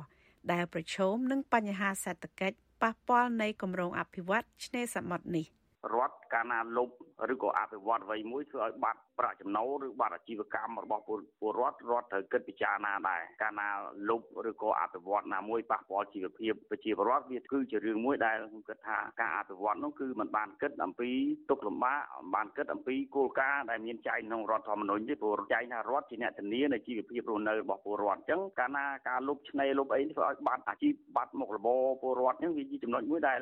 [0.53, 5.47] ដែលប្រឈមនឹងបញ្ហាសេដ្ឋកិច្ចប៉ះពាល់នៃគម្រោងអភិវឌ្ឍឆ្នេរសមុទ្រនេះ
[5.93, 6.89] រដ្ឋ កាលណាលុប
[7.33, 11.11] ឬក៏អភិវឌ្ឍអ្វីមួយធ្វើឲ្យបាត់ប្រាក់ចំណូលឬបាត់អាជីវកម្មរបស់ព
[11.49, 13.69] លរដ្ឋរដ្ឋត្រូវគិតពិចារណាដែរកាលណា
[14.09, 21.11] លុបឬក៏អភិវឌ្ឍណាមួយប៉ះពាល់ជីវភាពប្រជាពលរដ្ឋវាគឺជារឿងមួយដែលខ្ញុំគិតថាការអភិវឌ្ឍនោះគឺมันបានគិតអំពី
[21.51, 22.01] ទុកលំបាក
[22.35, 33.39] បានគិតអំពីគោលការណ៍ដែលមានចែងក្នុងរដ្ឋធម្មនុញ្ញទេព្រោះចែងថារដ្ឋជាអ្នកធានានៃជីវភាពរស់នៅរបស់ពលរដ្ឋអញ្ចឹងកាលណាការលុបឆ្នេរលុបអីធ្វើឲ្យបាត់អាជីពបាត់មុខរបរពលរដ្ឋអញ្ចឹងវាជាចំណុចមួយដែល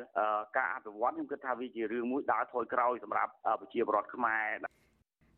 [0.57, 4.75] ការអភិវឌ្ឍខ្ញុំគិតថាវាជារឿងមួយដើរថយក្រោយសម្រាប់ប្រជាពលរដ្ឋខ្មែរ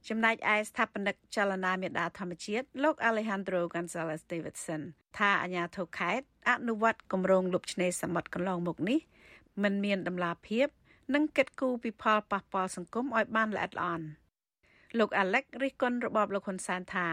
[0.10, 4.82] ចំណែកឯស្ថាបនិកចលនាមេដាធម្មជាតិលោក Alejandro Gonzalez Davidson
[5.18, 9.00] ថាអាញាធរខេត្តអនុវត្តគម្រោងលុបឆ្នេរសមុទ្រកន្លងមកនេះ
[9.64, 10.68] មិនមានដំណាភាព
[11.14, 14.06] និងគិតគូរពីផលប៉ះពាល់សង្គមឲ្យបានល្អិតល្អន់
[14.98, 17.08] លោក Alex រិះគន់របបលោកហ៊ុនសែនថា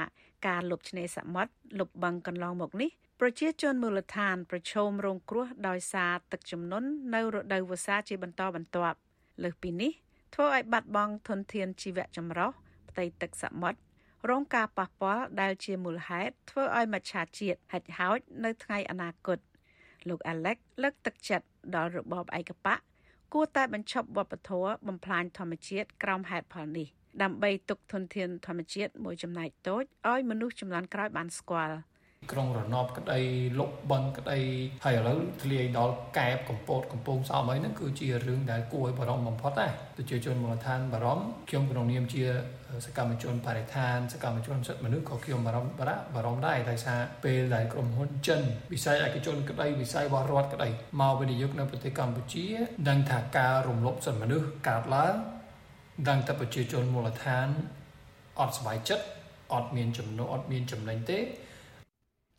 [0.46, 8.96] ការលុបឆ្នេរសមុទ្រលុបបឹងកន្លងមកនេះប្រជាជនមូលដ្ឋាន ប្រឈមរងគ្រោះដោយសារទឹកជំនន់នៅរដូវវស្សាជាបន្តបន្ទាប់
[9.42, 9.92] លើសពីនេះ
[10.34, 12.50] ធ្វើឲ្យបាត់បង់ធនធានជីវៈចម្រុះ
[12.90, 13.78] ផ្ទៃទឹកសមុទ្រ
[14.30, 19.38] រងការប៉ះពាល់ដែលជាមូលហេតុធ្វើឲ្យមច្ឆជាតិហិចហោចនៅថ្ងៃអនាគត
[20.08, 22.78] លោក Alex លើកទឹកចិត្តដល់របបឯកបក
[23.32, 26.88] គួរតែបញ្ឈប់វប្បធម៌បំផ្លាញធម្មជាតិក្រោមហេតុផលនេះ
[27.22, 31.76] ដើម្បីទុកធនធានធម្មជាតិមួយចំណែកតូចឲ្យមនុស្សចំនួនក្រោយបានស្គាល់
[32.32, 33.20] ក្រុងរណបក្តី
[33.58, 34.38] លុកបឹងក្តី
[34.84, 42.24] ហើយឥឡូវធ្លាយដល់កែបកំពតកំពង់សោមអីហ្នឹងគឺជារឿងដែលគួរឲ្យបារម្ភបំផុតដែរប្រជាជនមូលដ្ឋានបារម្ភខ្ញុំក្នុងនាមជា
[42.86, 48.40] សកម្មជនបរិស្ថានសកម្មជនសិទ្ធិមនុស្សក៏ខ្ញុំបារម្ភបាបារម្ភដែរដោយសារពេលដែលក្រុមហ៊ុនចិន
[48.72, 50.68] វិស័យឯកជនក្តីវិស័យរបស់រដ្ឋក្តី
[51.00, 52.46] មកវិនិយោគនៅប្រទេសកម្ពុជា
[52.88, 55.14] ដឹងថាការរំលោភសិទ្ធិមនុស្សកើតឡើង
[56.08, 57.48] ដឹងតែប្រជាជនមូលដ្ឋាន
[58.40, 59.06] អត់ស្បายចិត្ត
[59.52, 61.18] អត់មានចំណូលអត់មានចំណេញទេ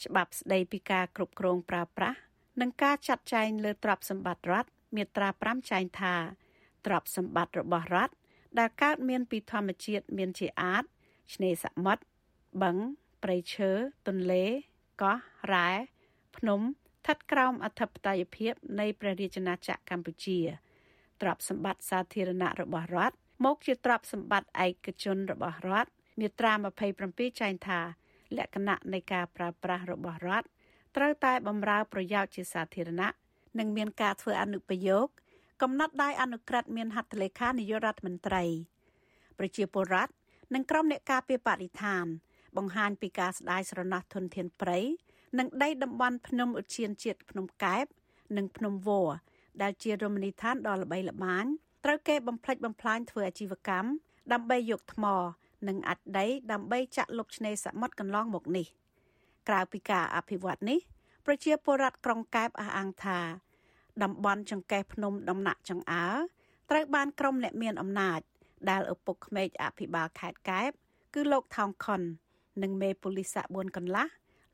[0.04, 2.20] ច្បាប់ស្តីពីការគ្រប់គ្រងប្រើប្រាស់
[2.62, 6.16] និងការចាត់ចែងលើទ្រព្យសម្បត្តិរដ្ឋមាត្រា5ចែងថា
[6.86, 8.14] ទ្រព្យសម្បត្តិរបស់រដ្ឋ
[8.60, 10.84] ដែលកើតមានពីធម្មជាតិមានជាអាច
[11.34, 12.04] ឆ្នេរសមុទ្រ
[12.64, 12.78] បឹង
[13.24, 13.72] ព្រៃឈើ
[14.08, 14.44] ទន្លេ
[15.02, 15.18] កោះ
[15.54, 15.70] រ៉ែ
[16.38, 20.40] ភ្នំស្ថិតក្រោមអធិបតេយ្យភាពនៃព្រះរាជាណាចក្រកម្ពុជា
[21.22, 23.16] ទ្រព្យសម្បត្តិសាធារណៈរបស់រដ្ឋ
[23.46, 25.90] មកជាទ្រព្យសម្បត្តិឯកជនរបស់រដ្ឋ
[26.20, 26.54] មាត្រា
[26.96, 27.80] 27ចែងថា
[28.38, 30.48] លក្ខណៈនៃការប្រើប្រាស់របស់រដ្ឋ
[30.96, 33.10] ត្រូវតែបម្រើប្រយោជន៍ជាសាធារណៈ
[33.60, 35.08] និងមានការធ្វើអនុប្រយោគ
[35.62, 38.44] កំណត់ដោយអនុក្រឹត្យមានហត្ថលេខានាយករដ្ឋមន្ត្រី
[39.38, 40.12] ប្រជាពលរដ្ឋ
[40.54, 42.06] និងក្រុមអ្នកការពារបរិស្ថាន
[42.58, 44.80] បង្ហាញពីការស្ដាយស្រណោះធនធានព្រៃ
[45.40, 47.86] និងដីតំបន់ភ្នំឧទ្យានជាតិភ្នំកែប
[48.38, 49.10] និងភ្នំវរ
[49.62, 51.46] ដែលជារមណីយដ្ឋានដ៏ល្បីល្បាញ
[51.84, 53.90] ត្រូវគេបំផ្លិចបំផ្លាញធ្វើអាជីវកម្ម
[54.34, 55.06] ដើម្បីយកថ្ម
[55.68, 58.68] និងអាចដីដើម្បីចាក់លុបឆ្នេរសមុទ្រកន្លងមកនេះ
[59.48, 60.80] ក្រៅពីការអភិវឌ្ឍនេះ
[61.26, 63.20] ប្រជាពលរដ្ឋក្រុងកែបអះអាងថា
[64.04, 66.08] តំបន់ចង្កេះភ្នំដំណាក់ចង្អើ
[66.70, 68.20] ត្រូវបានក្រុមអ្នកមានអំណាច
[68.70, 70.72] ដែលឪពុកក្មេកអភិបាលខេត្តកែប
[71.14, 72.02] គឺលោកថោងខុន
[72.64, 74.08] និងមេប៉ូលីស4កន្លះ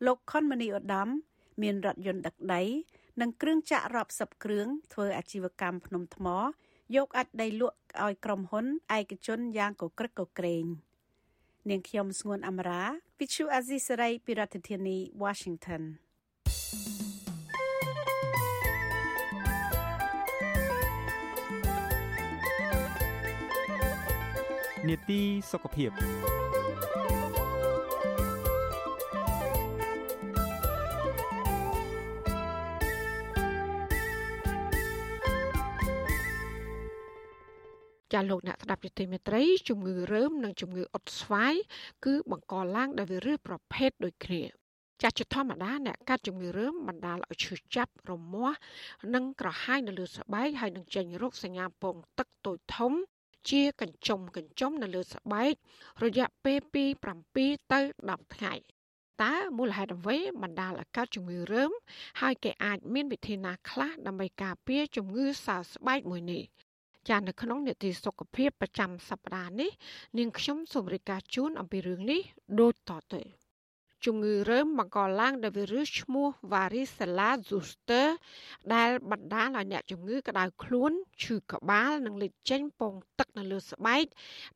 [0.05, 1.09] លោកខុនមនីឧត្តម
[1.61, 2.61] មានរថយន្តដឹកដី
[3.21, 6.27] និងគ្រឿងចាក់រាប់សិបគ្រឿងធ្វើអាជីវកម្មភ្នំថ្ម
[6.95, 8.65] យកអាចដីលក់ឲ្យក្រុមហ៊ុន
[8.97, 10.65] ឯកជនយ៉ាងកក្រឹកកក្រែង។
[11.69, 12.83] នាងខ្ញុំស្ងួនអមរា
[13.17, 15.81] Pichu Azisari ពីរដ្ឋធានី Washington
[24.89, 25.91] នេតិសុខភាព
[38.13, 41.53] ចាលោកអ្នកស្ដាប់យុតិមេត្រីជំងឺរើមនិងជំងឺអុតស្វាយ
[42.05, 44.43] គឺបង្កឡើងដោយវីរុសប្រភេទដូចគ្នា
[45.01, 48.57] ចាស់ជាធម្មតាអ្នកកាត់ជំងឺរើមបណ្ដាលឲ្យឈឺចាប់រមាស់
[49.13, 52.93] និងក្រហាយនៅលើស្បែកហើយនឹងចេញរោគសញ្ញាពងទឹកតូចធំ
[53.49, 55.53] ជាកញ្ចុំកញ្ចុំនៅលើស្បែក
[56.03, 56.85] រយៈពេលពី
[57.33, 58.53] 7ទៅ10ថ្ងៃ
[59.23, 61.71] តើមូលហេតុអ្វីបណ្ដាលឲ្យកើតជំងឺរើម
[62.21, 66.43] ហើយគេអាចមានវិធីណាខ្លះដើម្បីការពារជំងឺសើស្បែកមួយនេះ
[67.09, 69.71] ចានៅក្នុងនេតិសុខភាពប្រចាំសប្តាហ៍នេះ
[70.17, 72.21] នាងខ្ញុំសូមរាយការណ៍ជូនអំពីរឿងនេះ
[72.59, 73.21] ដូចតទៅ
[74.05, 78.07] ជំងឺរើមបង្កឡើងដោយវីរុសឈ្មោះ Varicella zoster
[78.73, 80.91] ដែលបណ្ដាលឲ្យអ្នកជំងឺក្តៅខ្លួន
[81.23, 84.05] ឈឺក្បាលនិងលេចចេញពងទឹកនៅលើស្បែក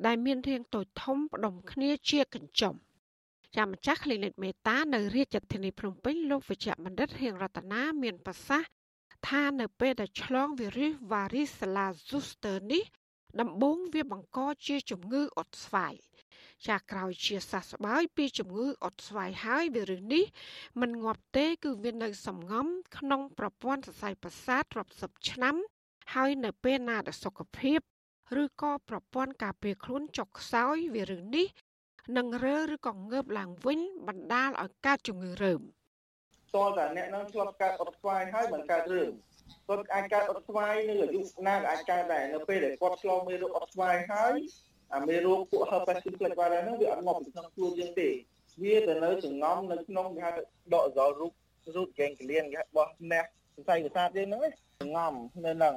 [0.06, 2.74] ដែលមានរាងតូចធំផ្ដុំគ្នាជាកញ្ចុំ
[3.56, 8.70] ចាំម្ចាស់ Clinic មេតានៅរាជធានីភ្នំពេញលោកវិជ្ជបណ្ឌិតហៀងរតនាមានប្រសាសន៍
[9.28, 12.84] ថានៅពេលដែលឆ្លងវីរុស Varicella zoster នេះ
[13.42, 15.96] ដំបូងវាបង្កជាជំងឺអុតស្វាយ
[16.68, 20.26] ចាក្រោយជាសះស្បើយពីជំងឺអុតស្វាយហើយវីរុសនេះ
[20.80, 22.68] มันងាប់ទេ គឺវានៅសំងំ
[22.98, 25.56] ក្នុងប្រព័ន្ធសរសៃប្រសាទរាប់សិបឆ្នាំ
[26.14, 27.80] ហើយនៅពេលណាដែលសុខភាព
[28.42, 31.48] ឬក៏ប្រព័ន្ធការពារខ្លួនចុកខ្សោយវីរុសនេះ
[32.18, 35.62] នឹងរើឬក៏ងើបឡើងវិញបណ្ដាលឲ្យកើតជំងឺរើម។
[36.56, 39.10] តលតែអ្នកនឹងធ្លាប់កើតអុតស្វាយហើយមិនកើតរឿង
[39.68, 44.36] គាត់អាចកើតអុតស្វាយនៅអាយុណាក៏អាចកើតដែរនៅពេលដែលគាត់ឆ្លងមេរោគអុតស្វាយហើយ
[44.96, 48.10] អាមេរោគពួក herpes simplex virus ហ្នឹងវាអត់មកពីក្នុងខ្លួនយើងទេ
[48.64, 50.32] វាទៅនៅចងំនៅក្នុងគេហៅ
[50.74, 51.32] ដកសលរូប
[51.76, 53.24] រូប ganglion គេបោះណេះ
[53.56, 54.42] សរសៃប្រសាទយើងហ្នឹង
[54.82, 55.14] ចងំ
[55.46, 55.76] នៅហ្នឹង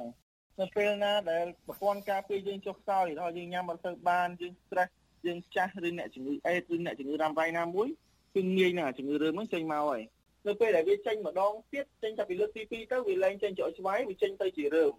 [0.59, 4.89] នៅពេលណាដែលប្រព័ន្ធការពារយើងចុះខ្សោយហើយយើងញ៉ាំអត់ទៅបានយើង stress
[5.25, 7.87] យើងចាស់ឬអ្នកជំងឺអេដឬអ្នកជំងឺរ៉ាំរ៉ៃណាមួយ
[8.35, 10.01] គឺងាយនឹងជំងឺរើមហ្នឹងចេញមកហើយ
[10.47, 14.93] នៅពេលដែលវាចេញម្ដងទៀតចេញតែពីលើកទី2ទៅវាលែងចេញជាអុចស្វាយវាចេញទៅជារើម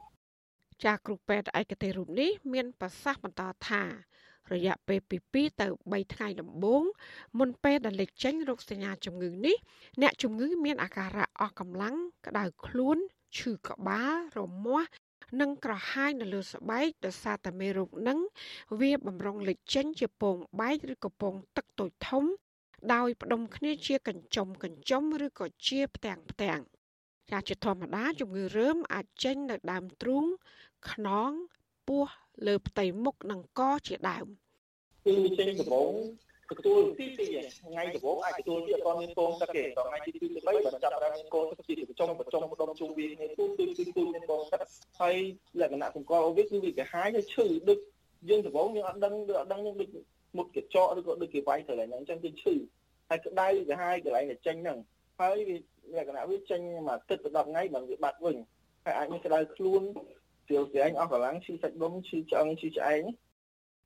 [0.85, 3.83] ចាស់គ្រូពេទ្យឯកទេសរូបនេះមានប្រសាសន៍បន្តថា
[4.53, 6.83] រយៈពេលពី2ទៅ3ថ្ងៃដំបូង
[7.39, 9.57] មុនពេលដែលលេចចេញរោគសញ្ញាជំងឺនេះ
[10.03, 12.99] អ្នកជំងឺមានអាការៈអស់កម្លាំងក្តៅខ្លួន
[13.39, 14.91] ឈឺក្បាលរមាស់
[15.41, 18.19] និងក្រហាយនៅលើស្បែកដោយសារតែមេរោគនឹង
[18.81, 22.25] វាបំរុងលេចចេញជាពងបែកឬក៏ពងទឹកតូចធំ
[22.95, 26.61] ដោយផ្ដុំគ្នាជាកញ្ចុំកញ្ចុំឬក៏ជាផ្ទាំងផ្ទាំង
[27.31, 30.25] ចាជាធម្មតាជំងឺរើមអាចចេញនៅដើមទ្រូង
[30.91, 31.31] ខ្នង
[31.89, 32.05] ពោះ
[32.47, 34.27] លើផ្ទៃមុខនិងកជាដើម
[35.07, 35.95] គឺចេញដំបូង
[36.51, 37.27] ទទួលទីទី
[37.59, 40.53] ថ្ងៃដំបូងអាចទទួលទីអត់មានកូនទឹកទេដល់ថ្ងៃទី2ទី3បើ
[40.85, 44.61] ចាប់បានមានកូនទឹកជាប្រចំប្រចំដុំជុំវាគ្នាទូទូទូទូមានកូនទឹក
[45.01, 45.17] ហើយ
[45.61, 47.79] លក្ខណៈសម្គាល់អូវាគឺវាកាហាយហើយឈឺដូច
[48.29, 49.89] យើងដំបូងយើងអត់ដឹងឬអត់ដឹងយើងដូច
[50.37, 52.55] មុតកញ្ចក់ឬក៏ដូចគេវាយទៅឡើងហ្នឹងអញ្ចឹងគឺឈឺ
[53.09, 54.79] ហើយក្តៅកាហាយកន្លែងដែលចេញហ្នឹង
[55.21, 55.37] ហើយ
[55.95, 58.37] លក្ខណៈវាចេញមួយអាទិត្យទៅ10ថ្ងៃបានវាបាត់វិញ
[58.85, 59.83] ហើយអាចមានក្តៅខ្លួន
[60.47, 63.03] ស្រាវស្រាញអស់កម្លាំងឈឺសាច់ដុំឈឺឆ្អឹងឈឺឆ្អែង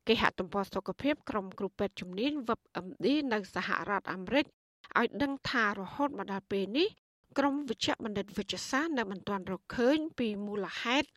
[0.08, 4.44] គេហទំព័រសុខភាពក្រុមគ្រូពេទ្យជំនាញ WebMD នៅសហរដ្ឋអាមេរិក
[4.98, 6.88] ឲ្យដឹងថារហូតមកដល់ពេលនេះ
[7.38, 11.08] ក្រមវិជ្ជបណ្ឌិតវិទ្យាសាស្ត្រនៅមិនទាន់រកឃើញពីមូលហេតុ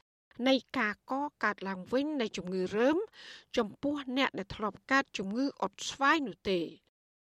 [0.48, 1.14] នៃការក
[1.44, 2.98] កើតឡើងវិញនៃជំងឺរើម
[3.58, 6.60] ចំពោះអ្នកដែលធ្លាប់កើតជំងឺអុតស្វាយនោះទេ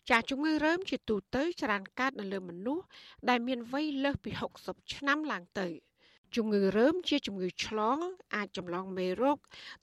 [0.09, 2.85] ចាជំងឺរើមជាទូទៅច្រើនកើតនៅលើមនុស្ស
[3.29, 4.31] ដែលមានវ័យលើសពី
[4.63, 5.69] 60ឆ្នាំឡើងទៅ។
[6.35, 7.97] ជំងឺរើមជាជំងឺឆ្លង
[8.35, 9.37] អាចចម្លងមេរោគ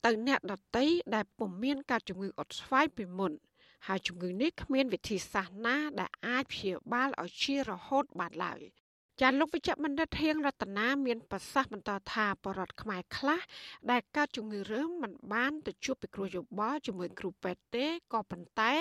[0.04, 3.32] ទៅអ្នកដទៃដែលពុំមានការជំងឺអុតស្វាយពីមុន
[3.86, 8.60] ហើយជំងឺនេះគ្មានវិធីសាស្ត្រណាដែលអាចព្យាបាលឲ្យជារហូតបានឡើយ
[9.22, 13.40] ចាលោកវិជ្ជបណ្ឌិតហៀងរតនាមានប្រសាសន៍បន្តថាបរដ្ឋខ្មែរខ្លះ
[13.90, 18.72] ដែលកើតជំងឺរើមមិនបានទៅជួបពិគ្រោះយោបល់ជាមួយគ្រូពេទ្យទេក៏ប៉ុន្តែ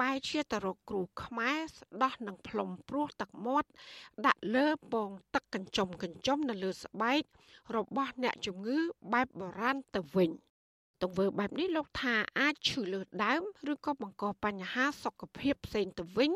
[0.00, 3.68] បែរជាទៅរកគ្រូខ្មែរស្ដោះនឹងផ្លុំព្រោះទឹកមាត់
[4.26, 7.22] ដាក់លើពងទឹកកញ្ចុំកញ្ចុំនៅលើស្បែក
[7.76, 8.78] របស់អ្នកជំងឺ
[9.12, 10.30] បែបបុរាណទៅវិញ
[11.02, 16.32] ទង្វើបែបនេះលោកថាអាចឈឺលើដើមឬក៏បង្កបញ្ហាសុខភាពផ្សេងទៅវិញ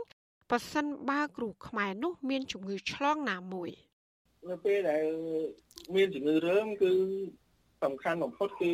[0.53, 3.71] ប៉ះសិនបើគ្រូខ្មែរនោះមានជំងឺឆ្លងណាមួយ
[4.51, 5.05] នៅពេលដែល
[5.97, 6.93] មានជំងឺរើមគឺ
[7.83, 8.71] សំខាន់បំផុតគឺ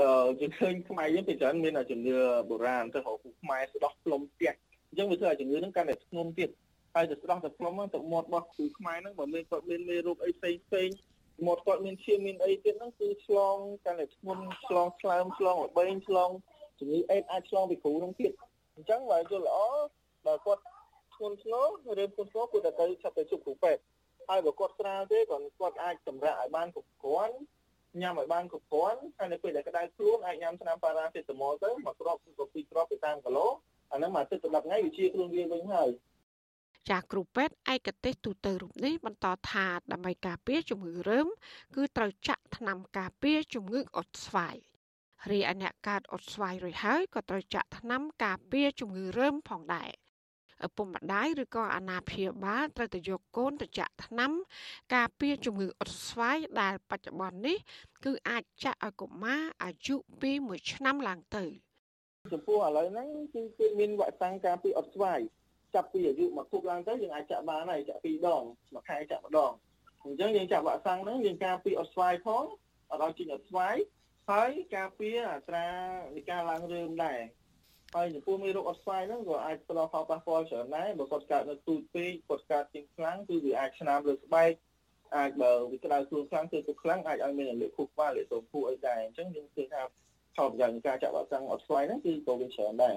[0.00, 2.16] អឺយើងឃើញខ្មែរយើងពីច្រើនមានជំនឿ
[2.48, 4.52] បុរាណទៅរកគ្រូខ្មែរស្ដោះផ្លុំផ្ទះ
[4.88, 6.50] អញ្ចឹងវាធ្វើឲ្យជំងឺហ្នឹងកាន់តែធ្ងន់ទៀត
[6.94, 10.88] ហើយទៅស្ដោះទៅផ្លុំហ្នឹងទៅមាត់របស់គ្រូខ្មែរហ្នឹងបើមានគាត់មានមេរោគអីផ្សេងផ្សេង
[11.46, 16.30] មាត់គាត់មានឈាមមានអីទៀតហ្នឹងគឺឆ្លងកាន់តែធ្ងន់ឆ្លងឆ្លើមឆ្លងល្បែងឆ្លង
[16.78, 18.32] ជំងឺអេដអាចឆ្លងពីគ្រូហ្នឹងទៀត
[18.74, 19.58] អញ្ចឹងបើយល់ល្អ
[20.26, 20.62] បើគាត់
[21.14, 21.52] ធ្ងន់ធ្ង
[21.98, 23.82] រឬធ្ងន់ធ្ងរគួរតែទៅចាប់ទៅជួបគ្រូពេទ្យ
[24.28, 27.34] ហើយបើគាត់ស្រាលទេក៏គាត់អាចសម្រាកឲ្យបានគ្រប់គ្រាន់
[28.00, 33.46] ញ៉ាំឲ្យបានគ្រប់គ្រាន់ហើយនៅពេលដែលក្តៅខ្លួនអាចញ៉ាំថ្នាំប៉ារ៉ាសេតាមុលទៅមួយគ្រាប់ឬក៏ពីរគ្រាប់ទៅតាមគីឡូ
[33.92, 35.90] អាហ្នឹងមួយទឹកទៅ10ថ្ងៃវាជាខ្លួនវាវិញហើយ
[36.88, 41.28] ចាស់គ្រូពេទ្យឯកទេសទូទៅរូបនេះបន្តថាដើម្បីការពារជំងឺរើម
[41.76, 44.56] គឺត្រូវចាក់ថ្នាំការពារជំងឺអុតស្វាយ
[45.30, 49.90] រីឯអ្នកកើតអុតស្វាយរួចហើយក៏ត្រូវចាក់ថ្នាំការពារជំងឺរើមផងដែរ
[50.66, 54.32] ឪពុកម្ដាយឬក៏អាណាព្យាបាលត្រូវទៅយកកូនទៅចាក់ថ្នាំ
[54.94, 57.58] ការពារជំងឺអុតស្វាយដែលបច្ចុប្បន្ននេះ
[58.04, 61.44] គឺអាចចាក់ឲ្យកុមារអាយុពី1ឆ្នាំឡើងទៅ
[62.32, 65.20] ចំពោះឥឡូវហ្នឹងគឺគឺមានវ៉ាក់សាំងការពារអុតស្វាយ
[65.74, 68.42] ចាប់ពីអាយុមួយខួបឡើងទៅយើងអាចចាក់បានហើយចាក់ពីរដង
[68.74, 69.52] មួយខែចាក់ម្ដង
[70.04, 72.44] អញ្ចឹងយើងចាក់វ៉ាក់សាំងហ្នឹងយើងការពារអុតស្វាយផង
[72.90, 73.76] អត់ឲ្យចេញអុតស្វាយ
[74.30, 75.66] ហើយការពារអត្រា
[76.14, 77.20] នៃការឡើងរើមដែរ
[77.94, 84.52] ហើយចំពោះមេរោគអត់ស្វាយហ្នឹងក៏អាចផ្ដល់ផលប៉ះពាល់ច្រើនដែរបើគាត់កើតនៅទូចពេកគាត់កើតជាងខ្លាំងគឺវាអាចឆ្នាមលើស្បែក
[85.16, 89.82] អាចបើវាក្តៅខ្លួនខ្លាំងគឺទឹកខ្លាំងអាចឲ្យមានលេខខួរក្បាលលេខសូមខួរអីដែរអញ្ចឹងយើងឃើញថា
[90.36, 92.96] ផលប្រយោជន៍នៃការចាក់វ៉ាក់សាំងអត់ស្វាយហ្នឹងគឺក៏វាច្រើនដែរ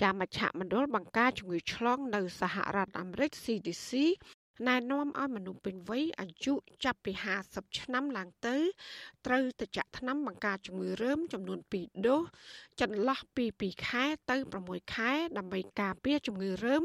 [0.00, 3.90] ចាមជ្ឈមណ្ឌលបង្ការជំងឺឆ្លងនៅសហរដ្ឋអាមេរិក CDC
[4.68, 7.12] ណែនាំឲ្យមនុស្សពេញវ័យអាយុចាប់ពី
[7.44, 8.56] 50ឆ្នាំឡើងទៅ
[9.26, 12.22] ត្រូវទៅចាក់ថ្នាំបង្ការជំងឺរើមចំនួន2ដូស
[12.80, 16.82] ចន្លោះពី2ខែទៅ6ខែ ដើម្បីការពារជំងឺរើម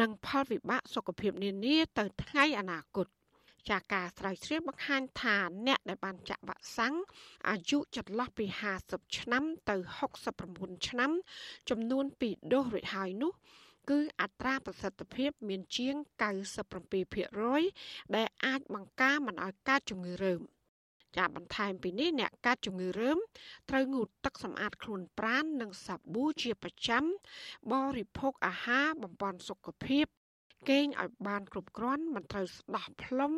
[0.00, 3.08] និងផលវិបាកសុខភាពនានាទៅថ្ងៃអនាគត
[3.70, 5.36] ចាការស្រាវជ្រាវបង្ហាញថា
[5.66, 6.94] អ្នកដែលបានចាក់វ៉ាក់សាំង
[7.48, 8.46] អាយុចន្លោះពី
[8.80, 9.76] 50ឆ្នាំទៅ
[10.30, 11.10] 69ឆ្នាំ
[11.70, 13.32] ចំនួន2ដូសរួចហើយនោះ
[13.90, 15.94] គឺអត្រាប្រសិទ្ធភាពមានជាង
[16.84, 20.42] 97%ដែលអាចបង្ការមិនឲ្យកើតជំងឺរើម
[21.16, 23.18] ចាបន្ថែមពីនេះអ្នកកាត់ជំងឺរើម
[23.70, 27.04] ត្រូវងូតទឹកសម្អាតខ្លួនប្រាណនិងសាប៊ូជាប្រចាំ
[27.72, 30.06] បរិភោគអាហារបំពេញសុខភាព
[30.68, 33.32] គេងឲ្យបានគ្រប់គ្រាន់មិនត្រូវស្ដោះផ្លុំ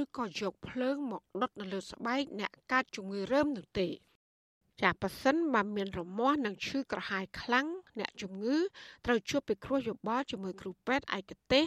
[0.00, 3.88] ឬក៏យកភ្លើងមកដុតនៅលើស្បែកអ្នកកាត់ជំងឺរើមនោះទេ
[4.82, 7.66] ចាប៉ះសិនបើមានរមាស់និងឈឺក្រហាយខ្លាំង
[8.00, 8.58] អ្នកជំងឺ
[9.06, 11.64] ត្រូវជួបពិគ្រោះយោបល់ជាមួយគ្រូពេទ្យឯកទេស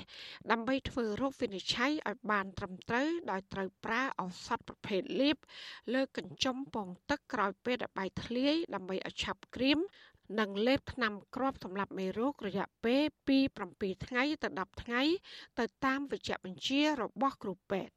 [0.52, 5.38] ដើម្បីធ្វើរោគវិនិច្ឆ័យឲ្យបានត្រឹមត្រូវដោយត្រូវប្រើឱសថប្រភេទលាប
[5.94, 9.80] លើកញ្ចុំពងទឹកក្រោយពេលដែលបាយធ្លាយដើម្បីឲ្យឆាប់ក្រៀម
[10.40, 13.38] និងលេបថ្នាំគ្រាប់សម្រាប់មេរោគរយៈពេលពី
[13.72, 15.02] 7ថ្ងៃទៅ10ថ្ងៃ
[15.60, 17.97] ទៅតាមវេជ្ជបញ្ជារបស់គ្រូពេទ្យ